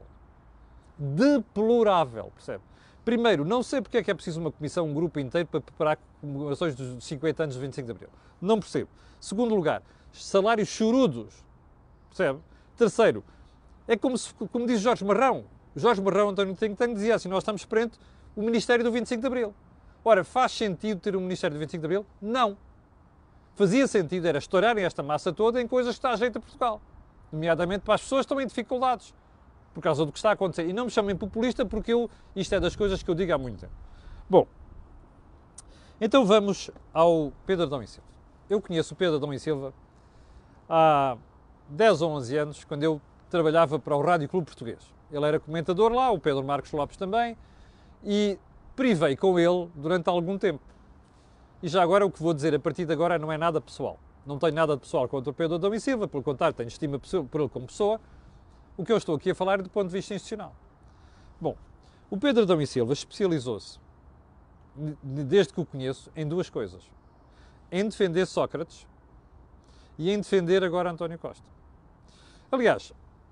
Deplorável, 0.97 2.31
percebe? 2.33 2.63
Primeiro, 3.05 3.45
não 3.45 3.61
sei 3.61 3.81
porque 3.81 3.97
é 3.97 4.03
que 4.03 4.09
é 4.09 4.13
preciso 4.13 4.39
uma 4.39 4.51
comissão, 4.51 4.87
um 4.87 4.93
grupo 4.93 5.19
inteiro 5.19 5.47
para 5.47 5.61
preparar 5.61 5.99
comemorações 6.19 6.73
dos 6.73 7.03
50 7.03 7.43
anos 7.43 7.55
do 7.55 7.61
25 7.61 7.85
de 7.85 7.91
Abril. 7.91 8.09
Não 8.41 8.59
percebo. 8.59 8.89
Segundo 9.19 9.53
lugar, 9.53 9.83
salários 10.11 10.69
chorudos. 10.69 11.43
Percebe? 12.09 12.39
Terceiro, 12.81 13.23
é 13.87 13.95
como, 13.95 14.17
se, 14.17 14.33
como 14.33 14.65
diz 14.65 14.81
Jorge 14.81 15.05
Marrão. 15.05 15.45
Jorge 15.75 16.01
Marrão, 16.01 16.29
António 16.29 16.55
Think 16.55 16.75
Tank, 16.75 16.95
dizia 16.95 17.13
assim: 17.13 17.29
Nós 17.29 17.43
estamos 17.43 17.63
perante 17.63 17.99
o 18.35 18.41
Ministério 18.41 18.83
do 18.83 18.91
25 18.91 19.21
de 19.21 19.27
Abril. 19.27 19.53
Ora, 20.03 20.23
faz 20.23 20.51
sentido 20.51 20.99
ter 20.99 21.15
um 21.15 21.21
Ministério 21.21 21.55
do 21.55 21.59
25 21.59 21.79
de 21.79 21.85
Abril? 21.85 22.05
Não. 22.19 22.57
Fazia 23.53 23.85
sentido 23.85 24.25
era 24.25 24.39
estourarem 24.39 24.83
esta 24.83 25.03
massa 25.03 25.31
toda 25.31 25.61
em 25.61 25.67
coisas 25.67 25.93
que 25.93 25.99
está 25.99 26.09
a 26.09 26.15
jeito 26.15 26.39
a 26.39 26.41
Portugal. 26.41 26.81
Nomeadamente 27.31 27.83
para 27.85 27.93
as 27.93 28.01
pessoas 28.01 28.21
que 28.21 28.33
estão 28.33 28.41
em 28.41 28.47
dificuldades 28.47 29.13
por 29.75 29.81
causa 29.81 30.03
do 30.03 30.11
que 30.11 30.17
está 30.17 30.31
a 30.31 30.33
acontecer. 30.33 30.67
E 30.67 30.73
não 30.73 30.85
me 30.85 30.91
chamem 30.91 31.15
populista 31.15 31.63
porque 31.63 31.93
eu, 31.93 32.09
isto 32.35 32.55
é 32.55 32.59
das 32.59 32.75
coisas 32.75 33.03
que 33.03 33.11
eu 33.11 33.13
digo 33.13 33.31
há 33.31 33.37
muito 33.37 33.59
tempo. 33.59 33.73
Bom, 34.27 34.47
então 35.99 36.25
vamos 36.25 36.71
ao 36.91 37.31
Pedro 37.45 37.65
Adão 37.65 37.83
e 37.83 37.87
Silva. 37.87 38.07
Eu 38.49 38.59
conheço 38.59 38.95
o 38.95 38.97
Pedro 38.97 39.17
Adão 39.17 39.31
e 39.31 39.39
Silva 39.39 39.71
há 40.67 41.15
10 41.71 42.01
ou 42.01 42.11
11 42.11 42.37
anos, 42.37 42.63
quando 42.63 42.83
eu 42.83 43.01
trabalhava 43.29 43.79
para 43.79 43.95
o 43.95 44.01
Rádio 44.01 44.27
Clube 44.27 44.45
Português. 44.45 44.79
Ele 45.11 45.25
era 45.25 45.39
comentador 45.39 45.91
lá, 45.91 46.11
o 46.11 46.19
Pedro 46.19 46.43
Marcos 46.43 46.71
Lopes 46.71 46.97
também, 46.97 47.37
e 48.03 48.37
privei 48.75 49.15
com 49.15 49.39
ele 49.39 49.69
durante 49.75 50.09
algum 50.09 50.37
tempo. 50.37 50.61
E 51.63 51.67
já 51.67 51.81
agora 51.81 52.05
o 52.05 52.11
que 52.11 52.21
vou 52.21 52.33
dizer 52.33 52.53
a 52.53 52.59
partir 52.59 52.85
de 52.85 52.93
agora 52.93 53.17
não 53.17 53.31
é 53.31 53.37
nada 53.37 53.61
pessoal. 53.61 53.97
Não 54.25 54.37
tenho 54.37 54.53
nada 54.53 54.75
de 54.75 54.81
pessoal 54.81 55.07
contra 55.07 55.31
o 55.31 55.33
Pedro 55.33 55.55
Adão 55.55 55.73
e 55.73 55.79
Silva, 55.79 56.07
pelo 56.07 56.23
contrário, 56.23 56.55
tenho 56.55 56.67
estima 56.67 56.99
por 56.99 57.41
ele 57.41 57.49
como 57.49 57.67
pessoa, 57.67 57.99
o 58.77 58.83
que 58.83 58.91
eu 58.91 58.97
estou 58.97 59.15
aqui 59.15 59.31
a 59.31 59.35
falar 59.35 59.59
é 59.59 59.63
do 59.63 59.69
ponto 59.69 59.87
de 59.87 59.93
vista 59.93 60.13
institucional. 60.13 60.53
Bom, 61.39 61.55
o 62.09 62.17
Pedro 62.17 62.43
Adão 62.43 62.61
e 62.61 62.67
Silva 62.67 62.93
especializou-se, 62.93 63.79
desde 65.01 65.53
que 65.53 65.61
o 65.61 65.65
conheço, 65.65 66.11
em 66.15 66.27
duas 66.27 66.49
coisas. 66.49 66.83
Em 67.71 67.87
defender 67.87 68.25
Sócrates 68.25 68.85
e 69.97 70.11
em 70.11 70.17
defender 70.17 70.63
agora 70.63 70.91
António 70.91 71.17
Costa. 71.17 71.45
Aliás, 72.51 72.91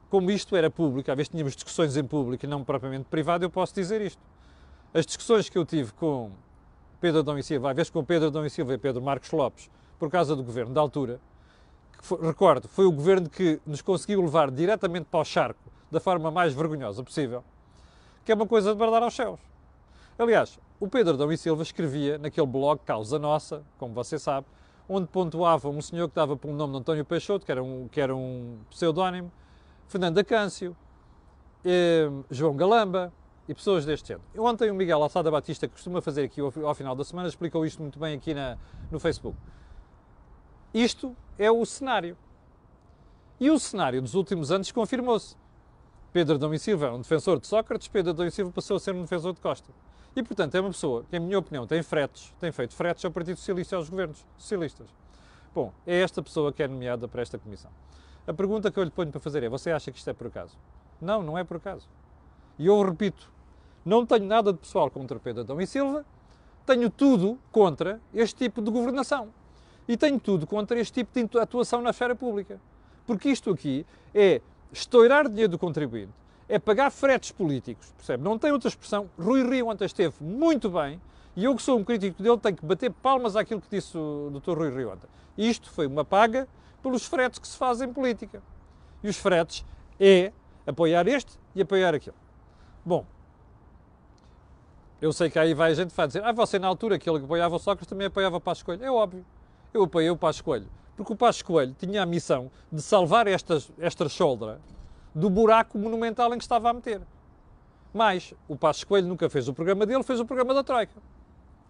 como 0.09 0.31
isto 0.31 0.55
era 0.55 0.71
público, 0.71 1.11
às 1.11 1.17
vezes 1.17 1.29
tínhamos 1.29 1.53
discussões 1.53 1.97
em 1.97 2.03
público 2.05 2.45
e 2.45 2.47
não 2.47 2.63
propriamente 2.63 3.05
privado, 3.09 3.43
eu 3.43 3.49
posso 3.49 3.75
dizer 3.75 4.01
isto. 4.01 4.21
As 4.93 5.05
discussões 5.05 5.49
que 5.49 5.57
eu 5.57 5.65
tive 5.65 5.91
com 5.91 6.31
Pedro 7.01 7.19
Adão 7.19 7.37
e 7.37 7.43
Silva, 7.43 7.71
às 7.71 7.75
vezes 7.75 7.89
com 7.89 8.03
Pedro 8.03 8.29
Adão 8.29 8.45
e 8.45 8.49
Silva 8.49 8.73
e 8.73 8.77
Pedro 8.77 9.01
Marcos 9.01 9.29
Lopes, 9.31 9.69
por 9.99 10.09
causa 10.09 10.35
do 10.37 10.43
governo 10.43 10.73
da 10.73 10.79
altura, 10.79 11.19
foi, 12.01 12.25
recordo, 12.25 12.69
foi 12.69 12.85
o 12.85 12.91
governo 12.91 13.29
que 13.29 13.59
nos 13.65 13.81
conseguiu 13.81 14.21
levar 14.21 14.49
diretamente 14.49 15.07
para 15.11 15.19
o 15.19 15.25
charco 15.25 15.69
da 15.91 15.99
forma 15.99 16.31
mais 16.31 16.53
vergonhosa 16.53 17.03
possível, 17.03 17.43
que 18.23 18.31
é 18.31 18.35
uma 18.35 18.47
coisa 18.47 18.71
de 18.71 18.77
bradar 18.77 19.03
aos 19.03 19.13
céus. 19.13 19.39
Aliás, 20.17 20.57
o 20.79 20.87
Pedro 20.87 21.15
Adão 21.15 21.31
e 21.31 21.37
Silva 21.37 21.61
escrevia 21.61 22.17
naquele 22.17 22.47
blog 22.47 22.79
Causa 22.85 23.19
Nossa, 23.19 23.63
como 23.77 23.93
você 23.93 24.17
sabe, 24.17 24.47
onde 24.89 25.07
pontuava 25.07 25.69
um 25.69 25.81
senhor 25.81 26.09
que 26.09 26.15
dava 26.15 26.35
pelo 26.35 26.53
nome 26.53 26.73
de 26.73 26.79
António 26.79 27.05
Peixoto, 27.05 27.45
que 27.45 27.51
era 27.51 27.63
um, 27.63 27.87
que 27.87 28.01
era 28.01 28.15
um 28.15 28.57
pseudónimo, 28.71 29.31
Fernando 29.87 30.17
Acâncio, 30.17 30.75
eh, 31.63 32.09
João 32.31 32.55
Galamba 32.55 33.13
e 33.47 33.53
pessoas 33.53 33.85
deste 33.85 34.07
género. 34.07 34.25
Ontem 34.37 34.71
o 34.71 34.73
Miguel 34.73 35.01
Alçada 35.01 35.29
Batista, 35.29 35.67
que 35.67 35.73
costuma 35.73 36.01
fazer 36.01 36.23
aqui 36.23 36.41
ao, 36.41 36.51
ao 36.65 36.73
final 36.73 36.95
da 36.95 37.03
semana, 37.03 37.29
explicou 37.29 37.65
isto 37.65 37.81
muito 37.81 37.99
bem 37.99 38.15
aqui 38.15 38.33
na, 38.33 38.57
no 38.91 38.99
Facebook. 38.99 39.37
Isto 40.73 41.15
é 41.37 41.51
o 41.51 41.63
cenário. 41.65 42.17
E 43.39 43.49
o 43.49 43.59
cenário 43.59 44.01
dos 44.01 44.15
últimos 44.15 44.51
anos 44.51 44.71
confirmou-se. 44.71 45.35
Pedro 46.11 46.53
e 46.53 46.59
Silva 46.59 46.87
era 46.87 46.95
um 46.95 47.01
defensor 47.01 47.39
de 47.39 47.47
Sócrates, 47.47 47.87
Pedro 47.87 48.25
e 48.25 48.31
Silva 48.31 48.51
passou 48.51 48.77
a 48.77 48.79
ser 48.79 48.95
um 48.95 49.01
defensor 49.01 49.33
de 49.33 49.39
Costa. 49.39 49.71
E, 50.19 50.23
portanto, 50.23 50.53
é 50.53 50.59
uma 50.59 50.71
pessoa 50.71 51.05
que, 51.09 51.15
em 51.15 51.19
minha 51.21 51.39
opinião, 51.39 51.65
tem 51.65 51.81
fretes, 51.81 52.35
tem 52.41 52.51
feito 52.51 52.75
fretes 52.75 53.05
ao 53.05 53.09
Partido 53.09 53.37
Socialista 53.37 53.73
e 53.73 53.77
aos 53.77 53.87
governos 53.87 54.25
socialistas. 54.37 54.89
Bom, 55.55 55.71
é 55.87 56.01
esta 56.01 56.21
pessoa 56.21 56.51
que 56.51 56.61
é 56.61 56.67
nomeada 56.67 57.07
para 57.07 57.21
esta 57.21 57.39
comissão. 57.39 57.71
A 58.27 58.33
pergunta 58.33 58.69
que 58.69 58.77
eu 58.77 58.83
lhe 58.83 58.89
ponho 58.89 59.09
para 59.11 59.21
fazer 59.21 59.43
é: 59.43 59.47
você 59.47 59.71
acha 59.71 59.89
que 59.93 59.97
isto 59.97 60.09
é 60.09 60.13
por 60.13 60.27
acaso? 60.27 60.57
Não, 60.99 61.23
não 61.23 61.37
é 61.37 61.45
por 61.45 61.55
acaso. 61.55 61.87
E 62.57 62.67
eu 62.67 62.81
repito: 62.83 63.31
não 63.85 64.05
tenho 64.05 64.25
nada 64.25 64.51
de 64.51 64.59
pessoal 64.59 64.91
contra 64.91 65.17
Pedro 65.17 65.43
Adão 65.43 65.61
e 65.61 65.65
Silva, 65.65 66.05
tenho 66.65 66.89
tudo 66.89 67.39
contra 67.49 68.01
este 68.13 68.35
tipo 68.43 68.61
de 68.61 68.69
governação. 68.69 69.29
E 69.87 69.95
tenho 69.95 70.19
tudo 70.19 70.45
contra 70.45 70.77
este 70.77 71.01
tipo 71.01 71.29
de 71.29 71.39
atuação 71.39 71.81
na 71.81 71.91
esfera 71.91 72.13
pública. 72.13 72.59
Porque 73.07 73.29
isto 73.29 73.51
aqui 73.51 73.85
é 74.13 74.41
estourar 74.69 75.29
dinheiro 75.29 75.51
do 75.51 75.57
contribuinte, 75.57 76.11
é 76.49 76.59
pagar 76.59 76.89
fretes 76.89 77.31
políticos, 77.31 77.93
percebe? 77.95 78.23
Não 78.23 78.37
tem 78.37 78.51
outra 78.51 78.67
expressão. 78.67 79.09
Rui 79.17 79.47
Rio 79.47 79.67
ontem 79.67 79.85
esteve 79.85 80.15
muito 80.19 80.69
bem, 80.69 80.99
e 81.35 81.45
eu 81.45 81.55
que 81.55 81.61
sou 81.61 81.77
um 81.77 81.83
crítico 81.83 82.21
dele 82.21 82.37
tenho 82.37 82.57
que 82.57 82.65
bater 82.65 82.91
palmas 82.91 83.35
àquilo 83.35 83.61
que 83.61 83.69
disse 83.69 83.97
o 83.97 84.31
Dr. 84.33 84.57
Rui 84.57 84.75
Rio 84.75 84.91
ontem. 84.91 85.07
Isto 85.37 85.69
foi 85.69 85.87
uma 85.87 86.03
paga 86.03 86.47
pelos 86.81 87.05
fretes 87.05 87.39
que 87.39 87.47
se 87.47 87.55
fazem 87.55 87.87
em 87.87 87.93
política. 87.93 88.41
E 89.01 89.07
os 89.07 89.15
fretes 89.15 89.63
é 89.99 90.33
apoiar 90.67 91.07
este 91.07 91.31
e 91.55 91.61
apoiar 91.61 91.93
aquele. 91.93 92.17
Bom, 92.83 93.05
eu 95.01 95.13
sei 95.13 95.29
que 95.29 95.39
aí 95.39 95.53
vai 95.53 95.71
a 95.71 95.75
gente 95.75 95.95
vai 95.95 96.07
dizer, 96.07 96.23
ah, 96.25 96.31
você 96.31 96.59
na 96.59 96.67
altura 96.67 96.99
que 96.99 97.09
ele 97.09 97.23
apoiava 97.23 97.55
o 97.55 97.59
Sócrates 97.59 97.87
também 97.87 98.07
apoiava 98.07 98.41
para 98.41 98.51
a 98.51 98.53
escolha. 98.53 98.83
É 98.83 98.91
óbvio 98.91 99.23
eu 99.73 99.83
apoiei 99.83 100.09
o 100.09 100.17
Passos 100.17 100.41
Coelho. 100.41 100.67
Porque 100.95 101.13
o 101.13 101.15
Passos 101.15 101.41
Coelho 101.41 101.75
tinha 101.77 102.01
a 102.01 102.05
missão 102.05 102.51
de 102.71 102.81
salvar 102.81 103.27
esta, 103.27 103.61
esta 103.77 104.09
shoulder 104.09 104.57
do 105.13 105.29
buraco 105.29 105.77
monumental 105.77 106.33
em 106.33 106.37
que 106.37 106.43
estava 106.43 106.69
a 106.69 106.73
meter. 106.73 107.01
Mas 107.93 108.33
o 108.47 108.55
Passos 108.55 108.83
Coelho 108.83 109.07
nunca 109.07 109.29
fez 109.29 109.47
o 109.47 109.53
programa 109.53 109.85
dele, 109.85 110.03
fez 110.03 110.19
o 110.19 110.25
programa 110.25 110.53
da 110.53 110.63
Troika. 110.63 110.93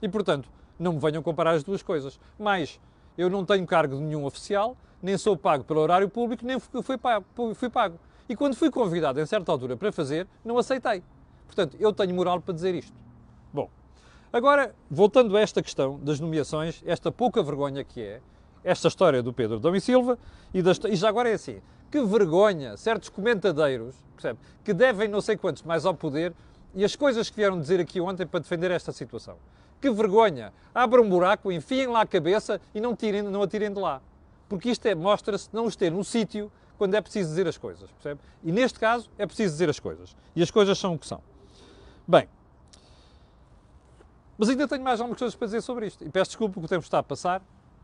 E, 0.01 0.09
portanto, 0.09 0.49
não 0.77 0.93
me 0.93 0.99
venham 0.99 1.23
comparar 1.23 1.51
as 1.51 1.63
duas 1.63 1.81
coisas. 1.81 2.19
Mas 2.37 2.79
eu 3.17 3.29
não 3.29 3.45
tenho 3.45 3.65
cargo 3.65 3.95
de 3.95 4.01
nenhum 4.01 4.25
oficial, 4.25 4.75
nem 5.01 5.17
sou 5.17 5.37
pago 5.37 5.63
pelo 5.63 5.79
horário 5.79 6.09
público, 6.09 6.45
nem 6.45 6.59
fui 6.59 6.97
pago. 7.69 7.99
E 8.27 8.35
quando 8.35 8.55
fui 8.55 8.69
convidado 8.69 9.19
em 9.19 9.25
certa 9.25 9.51
altura 9.51 9.77
para 9.77 9.91
fazer, 9.91 10.27
não 10.43 10.57
aceitei. 10.57 11.03
Portanto, 11.45 11.77
eu 11.79 11.91
tenho 11.93 12.13
moral 12.13 12.41
para 12.41 12.53
dizer 12.53 12.75
isto. 12.75 12.93
Bom, 13.51 13.69
Agora, 14.31 14.75
voltando 14.91 15.35
a 15.35 15.41
esta 15.41 15.59
questão 15.59 15.99
das 16.03 16.19
nomeações, 16.19 16.83
esta 16.85 17.11
pouca 17.11 17.41
vergonha 17.41 17.83
que 17.83 17.99
é, 17.99 18.21
esta 18.63 18.87
história 18.87 19.23
do 19.23 19.33
Pedro 19.33 19.59
Dom 19.59 19.75
e 19.75 19.81
Silva, 19.81 20.19
e, 20.53 20.59
e 20.59 20.95
já 20.95 21.09
agora 21.09 21.29
é 21.29 21.33
assim, 21.33 21.59
que 21.89 22.01
vergonha 22.03 22.77
certos 22.77 23.09
comentadeiros, 23.09 23.95
percebe, 24.13 24.39
que 24.63 24.73
devem 24.73 25.07
não 25.07 25.21
sei 25.21 25.35
quantos 25.35 25.63
mais 25.63 25.85
ao 25.85 25.93
poder, 25.93 26.33
e 26.75 26.83
as 26.83 26.95
coisas 26.95 27.29
que 27.29 27.35
vieram 27.35 27.59
dizer 27.59 27.79
aqui 27.79 27.99
ontem 27.99 28.25
para 28.25 28.39
defender 28.39 28.69
esta 28.71 28.91
situação. 28.91 29.37
Que 29.81 29.89
vergonha! 29.89 30.53
Abram 30.73 31.03
um 31.03 31.09
buraco, 31.09 31.51
enfiem 31.51 31.87
lá 31.87 32.01
a 32.01 32.05
cabeça 32.05 32.61
e 32.75 32.81
não, 32.81 32.95
tirem, 32.95 33.21
não 33.23 33.41
atirem 33.41 33.71
de 33.71 33.79
lá. 33.79 34.01
Porque 34.47 34.69
isto 34.69 34.85
é, 34.85 34.93
mostra-se 34.93 35.49
não 35.53 35.65
os 35.65 35.75
ter 35.75 35.91
num 35.91 36.03
sítio 36.03 36.51
quando 36.77 36.95
é 36.95 37.01
preciso 37.01 37.29
dizer 37.29 37.47
as 37.47 37.57
coisas, 37.57 37.89
percebe? 37.91 38.19
E 38.43 38.51
neste 38.51 38.79
caso 38.79 39.09
é 39.17 39.25
preciso 39.25 39.53
dizer 39.53 39.69
as 39.69 39.79
coisas. 39.79 40.15
E 40.35 40.43
as 40.43 40.51
coisas 40.51 40.77
são 40.77 40.93
o 40.93 40.99
que 40.99 41.07
são. 41.07 41.21
Bem, 42.07 42.27
mas 44.37 44.47
ainda 44.47 44.67
tenho 44.67 44.83
mais 44.83 45.01
algumas 45.01 45.19
coisas 45.19 45.35
para 45.35 45.47
dizer 45.47 45.61
sobre 45.61 45.87
isto. 45.87 46.03
E 46.05 46.09
peço 46.09 46.31
desculpa 46.31 46.53
porque 46.53 46.65
o 46.65 46.69
tempo 46.69 46.83
está 46.83 46.99
a 46.99 47.03
passar, 47.03 47.41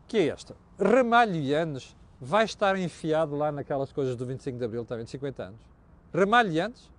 que 0.07 0.17
é 0.17 0.27
esta. 0.27 0.55
Ramalho 0.79 1.35
Yanes 1.35 1.95
vai 2.19 2.45
estar 2.45 2.78
enfiado 2.78 3.36
lá 3.36 3.51
naquelas 3.51 3.91
coisas 3.91 4.15
do 4.15 4.25
25 4.25 4.58
de 4.58 4.65
Abril, 4.65 4.86
também 4.86 5.06
de 5.06 5.12
50 5.12 5.43
anos. 5.43 5.62
Ramalho 6.13 6.51
Yanes, 6.51 6.89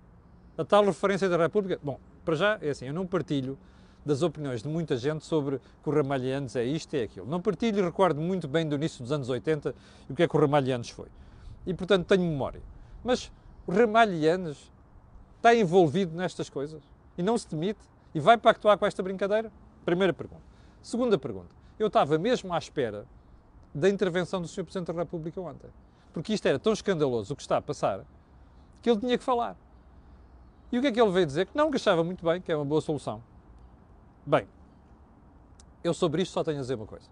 a 0.57 0.63
tal 0.63 0.85
referência 0.85 1.27
da 1.27 1.37
República. 1.37 1.79
Bom, 1.83 1.99
para 2.23 2.35
já 2.35 2.59
é 2.61 2.69
assim, 2.69 2.85
eu 2.85 2.93
não 2.93 3.05
partilho 3.05 3.57
das 4.05 4.21
opiniões 4.21 4.63
de 4.63 4.69
muita 4.69 4.95
gente 4.95 5.25
sobre 5.25 5.59
que 5.83 5.89
o 5.89 5.91
Ramalhianes 5.91 6.55
é 6.55 6.63
isto 6.63 6.95
e 6.95 6.99
é 6.99 7.03
aquilo. 7.03 7.27
Não 7.27 7.41
partilho 7.41 7.79
e 7.79 7.81
recordo 7.81 8.21
muito 8.21 8.47
bem 8.47 8.67
do 8.67 8.75
início 8.75 9.03
dos 9.03 9.11
anos 9.11 9.29
80 9.29 9.75
e 10.09 10.13
o 10.13 10.15
que 10.15 10.23
é 10.23 10.27
que 10.27 10.35
o 10.35 10.39
Ramalhianes 10.39 10.89
foi. 10.89 11.07
E, 11.65 11.73
portanto, 11.73 12.05
tenho 12.05 12.23
memória. 12.23 12.61
Mas 13.03 13.31
o 13.67 13.71
Ramalhianes 13.71 14.71
está 15.35 15.53
envolvido 15.53 16.15
nestas 16.15 16.49
coisas 16.49 16.81
e 17.17 17.21
não 17.21 17.37
se 17.37 17.49
demite. 17.49 17.79
E 18.15 18.19
vai 18.19 18.37
pactuar 18.37 18.77
com 18.77 18.85
esta 18.85 19.03
brincadeira? 19.03 19.51
Primeira 19.83 20.13
pergunta. 20.13 20.41
Segunda 20.81 21.17
pergunta. 21.17 21.49
Eu 21.77 21.87
estava 21.87 22.17
mesmo 22.17 22.53
à 22.53 22.57
espera 22.57 23.05
da 23.77 23.87
intervenção 23.89 24.41
do 24.41 24.47
Sr. 24.47 24.63
Presidente 24.63 24.91
da 24.91 24.93
República 24.93 25.39
ontem. 25.39 25.69
Porque 26.11 26.33
isto 26.33 26.45
era 26.47 26.57
tão 26.57 26.73
escandaloso 26.73 27.33
o 27.33 27.35
que 27.35 27.43
está 27.43 27.57
a 27.57 27.61
passar 27.61 28.03
que 28.81 28.89
ele 28.89 28.99
tinha 28.99 29.17
que 29.17 29.23
falar. 29.23 29.55
E 30.71 30.77
o 30.77 30.81
que 30.81 30.87
é 30.87 30.91
que 30.91 30.99
ele 30.99 31.11
veio 31.11 31.25
dizer? 31.25 31.45
Que 31.45 31.55
não, 31.55 31.69
que 31.69 31.77
achava 31.77 32.03
muito 32.03 32.25
bem, 32.25 32.41
que 32.41 32.51
é 32.51 32.55
uma 32.55 32.65
boa 32.65 32.81
solução. 32.81 33.21
Bem, 34.25 34.47
eu 35.83 35.93
sobre 35.93 36.21
isto 36.23 36.33
só 36.33 36.43
tenho 36.43 36.57
a 36.57 36.61
dizer 36.61 36.75
uma 36.75 36.85
coisa. 36.85 37.07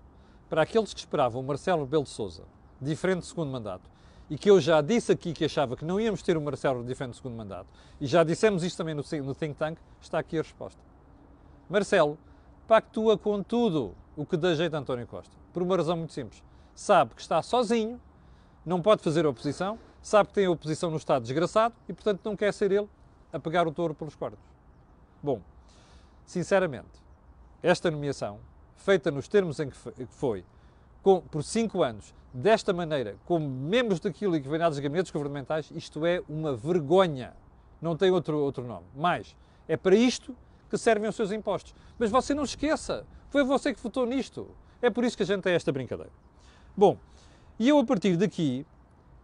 Para 0.49 0.63
aqueles 0.63 0.93
que 0.93 0.99
esperavam 0.99 1.41
Marcelo 1.43 1.83
Rebelo 1.83 2.03
de 2.03 2.09
Sousa, 2.09 2.43
diferente 2.81 3.19
do 3.19 3.25
segundo 3.25 3.51
mandato, 3.51 3.89
e 4.29 4.37
que 4.37 4.49
eu 4.49 4.59
já 4.59 4.81
disse 4.81 5.11
aqui 5.11 5.33
que 5.33 5.45
achava 5.45 5.77
que 5.77 5.85
não 5.85 5.99
íamos 5.99 6.21
ter 6.21 6.35
o 6.35 6.41
Marcelo 6.41 6.81
Radifem 6.81 7.07
no 7.07 7.13
segundo 7.13 7.35
mandato, 7.35 7.67
e 8.01 8.07
já 8.07 8.23
dissemos 8.23 8.63
isto 8.63 8.77
também 8.77 8.95
no, 8.95 9.03
no 9.23 9.35
think 9.35 9.55
tank, 9.55 9.77
está 10.01 10.19
aqui 10.19 10.39
a 10.39 10.41
resposta. 10.41 10.81
Marcelo 11.69 12.17
pactua 12.67 13.17
com 13.17 13.43
tudo 13.43 13.93
o 14.15 14.25
que 14.25 14.35
dá 14.35 14.53
jeito 14.55 14.75
a 14.75 14.79
António 14.79 15.05
Costa, 15.05 15.35
por 15.53 15.61
uma 15.61 15.77
razão 15.77 15.95
muito 15.95 16.13
simples. 16.13 16.43
Sabe 16.75 17.15
que 17.15 17.21
está 17.21 17.41
sozinho, 17.41 17.99
não 18.65 18.81
pode 18.81 19.01
fazer 19.01 19.25
oposição, 19.25 19.79
sabe 20.01 20.27
que 20.27 20.35
tem 20.35 20.45
a 20.45 20.51
oposição 20.51 20.91
no 20.91 20.97
Estado 20.97 21.21
desgraçado 21.21 21.73
e, 21.87 21.93
portanto, 21.93 22.19
não 22.25 22.35
quer 22.35 22.53
ser 22.53 22.69
ele 22.71 22.89
a 23.31 23.39
pegar 23.39 23.65
o 23.65 23.71
touro 23.71 23.93
pelos 23.93 24.13
cornos. 24.13 24.39
Bom, 25.23 25.41
sinceramente, 26.25 27.01
esta 27.63 27.89
nomeação, 27.89 28.39
feita 28.75 29.09
nos 29.09 29.27
termos 29.29 29.59
em 29.59 29.69
que 29.69 29.77
foi, 30.07 30.43
com, 31.01 31.21
por 31.21 31.43
cinco 31.43 31.81
anos, 31.81 32.13
desta 32.33 32.73
maneira, 32.73 33.15
como 33.25 33.47
membros 33.47 34.01
daquilo 34.01 34.33
que 34.39 34.49
vem 34.49 34.59
gabinetes 34.59 35.11
governamentais, 35.11 35.71
isto 35.73 36.05
é 36.05 36.21
uma 36.27 36.53
vergonha. 36.53 37.33
Não 37.81 37.95
tem 37.95 38.11
outro, 38.11 38.37
outro 38.37 38.65
nome. 38.65 38.85
Mais, 38.93 39.35
é 39.67 39.77
para 39.77 39.95
isto 39.95 40.35
que 40.69 40.77
servem 40.77 41.07
os 41.07 41.15
seus 41.15 41.31
impostos. 41.31 41.73
Mas 41.97 42.11
você 42.11 42.33
não 42.33 42.43
esqueça, 42.43 43.05
foi 43.29 43.43
você 43.43 43.73
que 43.73 43.79
votou 43.79 44.05
nisto. 44.05 44.49
É 44.81 44.89
por 44.89 45.05
isso 45.05 45.15
que 45.15 45.23
a 45.23 45.25
gente 45.25 45.41
tem 45.41 45.53
esta 45.53 45.71
brincadeira. 45.71 46.11
Bom, 46.77 46.97
e 47.57 47.69
eu 47.69 47.79
a 47.79 47.85
partir 47.85 48.17
daqui, 48.17 48.65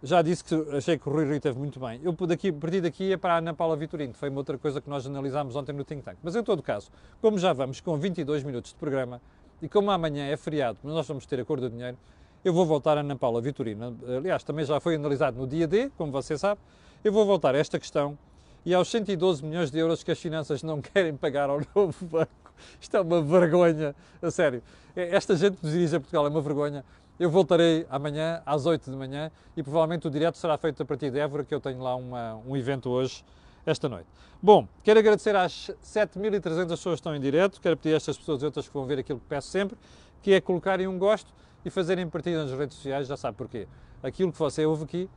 já 0.02 0.22
disse 0.22 0.44
que 0.44 0.56
achei 0.76 0.98
que 0.98 1.08
o 1.10 1.12
Rui 1.12 1.26
Rio 1.26 1.40
teve 1.40 1.60
muito 1.60 1.80
bem. 1.80 2.00
Eu 2.02 2.14
daqui, 2.26 2.48
a 2.48 2.54
partir 2.54 2.80
daqui 2.80 3.12
é 3.12 3.18
para 3.18 3.36
a 3.36 3.38
Ana 3.40 3.54
Paula 3.54 3.76
Vitorino, 3.76 4.14
foi 4.14 4.30
uma 4.30 4.38
outra 4.38 4.58
coisa 4.58 4.80
que 4.80 4.90
nós 4.90 5.06
analisámos 5.06 5.56
ontem 5.56 5.74
no 5.74 5.84
Think 5.84 6.02
Tank. 6.02 6.18
Mas 6.24 6.36
em 6.36 6.44
todo 6.44 6.64
caso, 6.64 6.90
como 7.22 7.38
já 7.38 7.52
vamos 7.52 7.82
com 7.82 7.98
22 7.98 8.44
minutos 8.44 8.72
de 8.72 8.78
programa, 8.78 9.22
e 9.62 9.68
como 9.68 9.92
amanhã 9.92 10.28
é 10.28 10.38
feriado, 10.38 10.80
mas 10.82 10.94
nós 10.94 11.08
vamos 11.08 11.26
ter 11.26 11.40
a 11.40 11.46
cor 11.46 11.60
do 11.60 11.70
dinheiro, 11.70 11.98
eu 12.44 12.54
vou 12.54 12.66
voltar 12.66 12.98
a 12.98 13.02
Ana 13.02 13.18
Paula 13.18 13.42
Vitorino. 13.42 13.98
Aliás, 14.18 14.44
também 14.44 14.64
já 14.64 14.80
foi 14.80 14.96
analisado 14.96 15.38
no 15.38 15.46
dia 15.46 15.68
D, 15.68 15.92
como 15.98 16.12
você 16.12 16.38
sabe. 16.38 16.60
Eu 17.04 17.12
vou 17.12 17.26
voltar 17.26 17.54
a 17.54 17.58
esta 17.58 17.78
questão 17.78 18.18
e 18.66 18.74
aos 18.74 18.90
112 18.90 19.44
milhões 19.44 19.70
de 19.70 19.78
euros 19.78 20.04
que 20.04 20.12
as 20.12 20.20
finanças 20.20 20.64
não 20.64 20.82
querem 20.82 21.16
pagar 21.16 21.50
ao 21.50 21.60
novo 21.76 22.06
banco. 22.06 22.54
Isto 22.80 22.98
é 22.98 23.02
uma 23.02 23.22
vergonha, 23.22 23.96
a 24.22 24.32
sério. 24.32 24.64
É, 24.96 25.16
esta 25.16 25.36
gente 25.36 25.58
que 25.58 25.64
nos 25.64 25.74
dirige 25.74 25.96
a 25.96 26.00
Portugal 26.00 26.26
é 26.26 26.30
uma 26.30 26.42
vergonha. 26.42 26.84
Eu 27.20 27.30
voltarei 27.30 27.86
amanhã 27.90 28.42
às 28.46 28.66
8 28.66 28.90
de 28.90 28.98
manhã 28.98 29.32
e 29.56 29.62
provavelmente 29.62 30.08
o 30.08 30.10
direto 30.10 30.38
será 30.38 30.58
feito 30.58 30.82
a 30.82 30.86
partir 30.86 31.12
de 31.12 31.20
Évora, 31.20 31.44
que 31.44 31.54
eu 31.54 31.60
tenho 31.60 31.80
lá 31.82 31.96
uma, 31.96 32.36
um 32.48 32.58
evento 32.58 32.90
hoje, 32.90 33.24
esta 33.66 33.88
noite. 33.88 34.08
Bom, 34.42 34.68
quero 34.84 35.00
agradecer 35.00 35.36
às 35.36 35.72
7.300 35.84 36.68
pessoas 36.70 36.80
que 36.80 36.90
estão 36.94 37.16
em 37.16 37.20
direto, 37.20 37.62
quero 37.62 37.78
pedir 37.78 37.94
a 37.94 37.98
estas 37.98 38.18
pessoas 38.18 38.42
e 38.42 38.46
outras 38.46 38.68
que 38.68 38.74
vão 38.74 38.86
ver 38.86 39.00
aquilo 39.00 39.20
que 39.20 39.26
peço 39.28 39.50
sempre, 39.50 39.78
que 40.22 40.34
é 40.34 40.42
colocarem 40.42 40.88
um 40.88 40.98
gosto 40.98 41.32
e 41.64 41.70
fazerem 41.70 42.08
partida 42.10 42.44
nas 42.44 42.52
redes 42.58 42.76
sociais, 42.76 43.08
já 43.08 43.16
sabe 43.16 43.38
porquê. 43.38 43.68
Aquilo 44.02 44.32
que 44.32 44.40
você 44.40 44.66
ouve 44.66 44.86
aqui, 44.86 45.10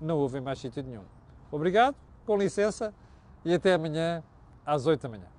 não 0.00 0.16
ouve 0.18 0.38
em 0.38 0.40
mais 0.40 0.60
sítio 0.60 0.82
nenhum. 0.82 1.02
Obrigado, 1.50 1.96
com 2.24 2.36
licença 2.36 2.94
e 3.44 3.52
até 3.52 3.74
amanhã 3.74 4.22
às 4.64 4.86
8 4.86 5.02
da 5.02 5.08
manhã. 5.08 5.37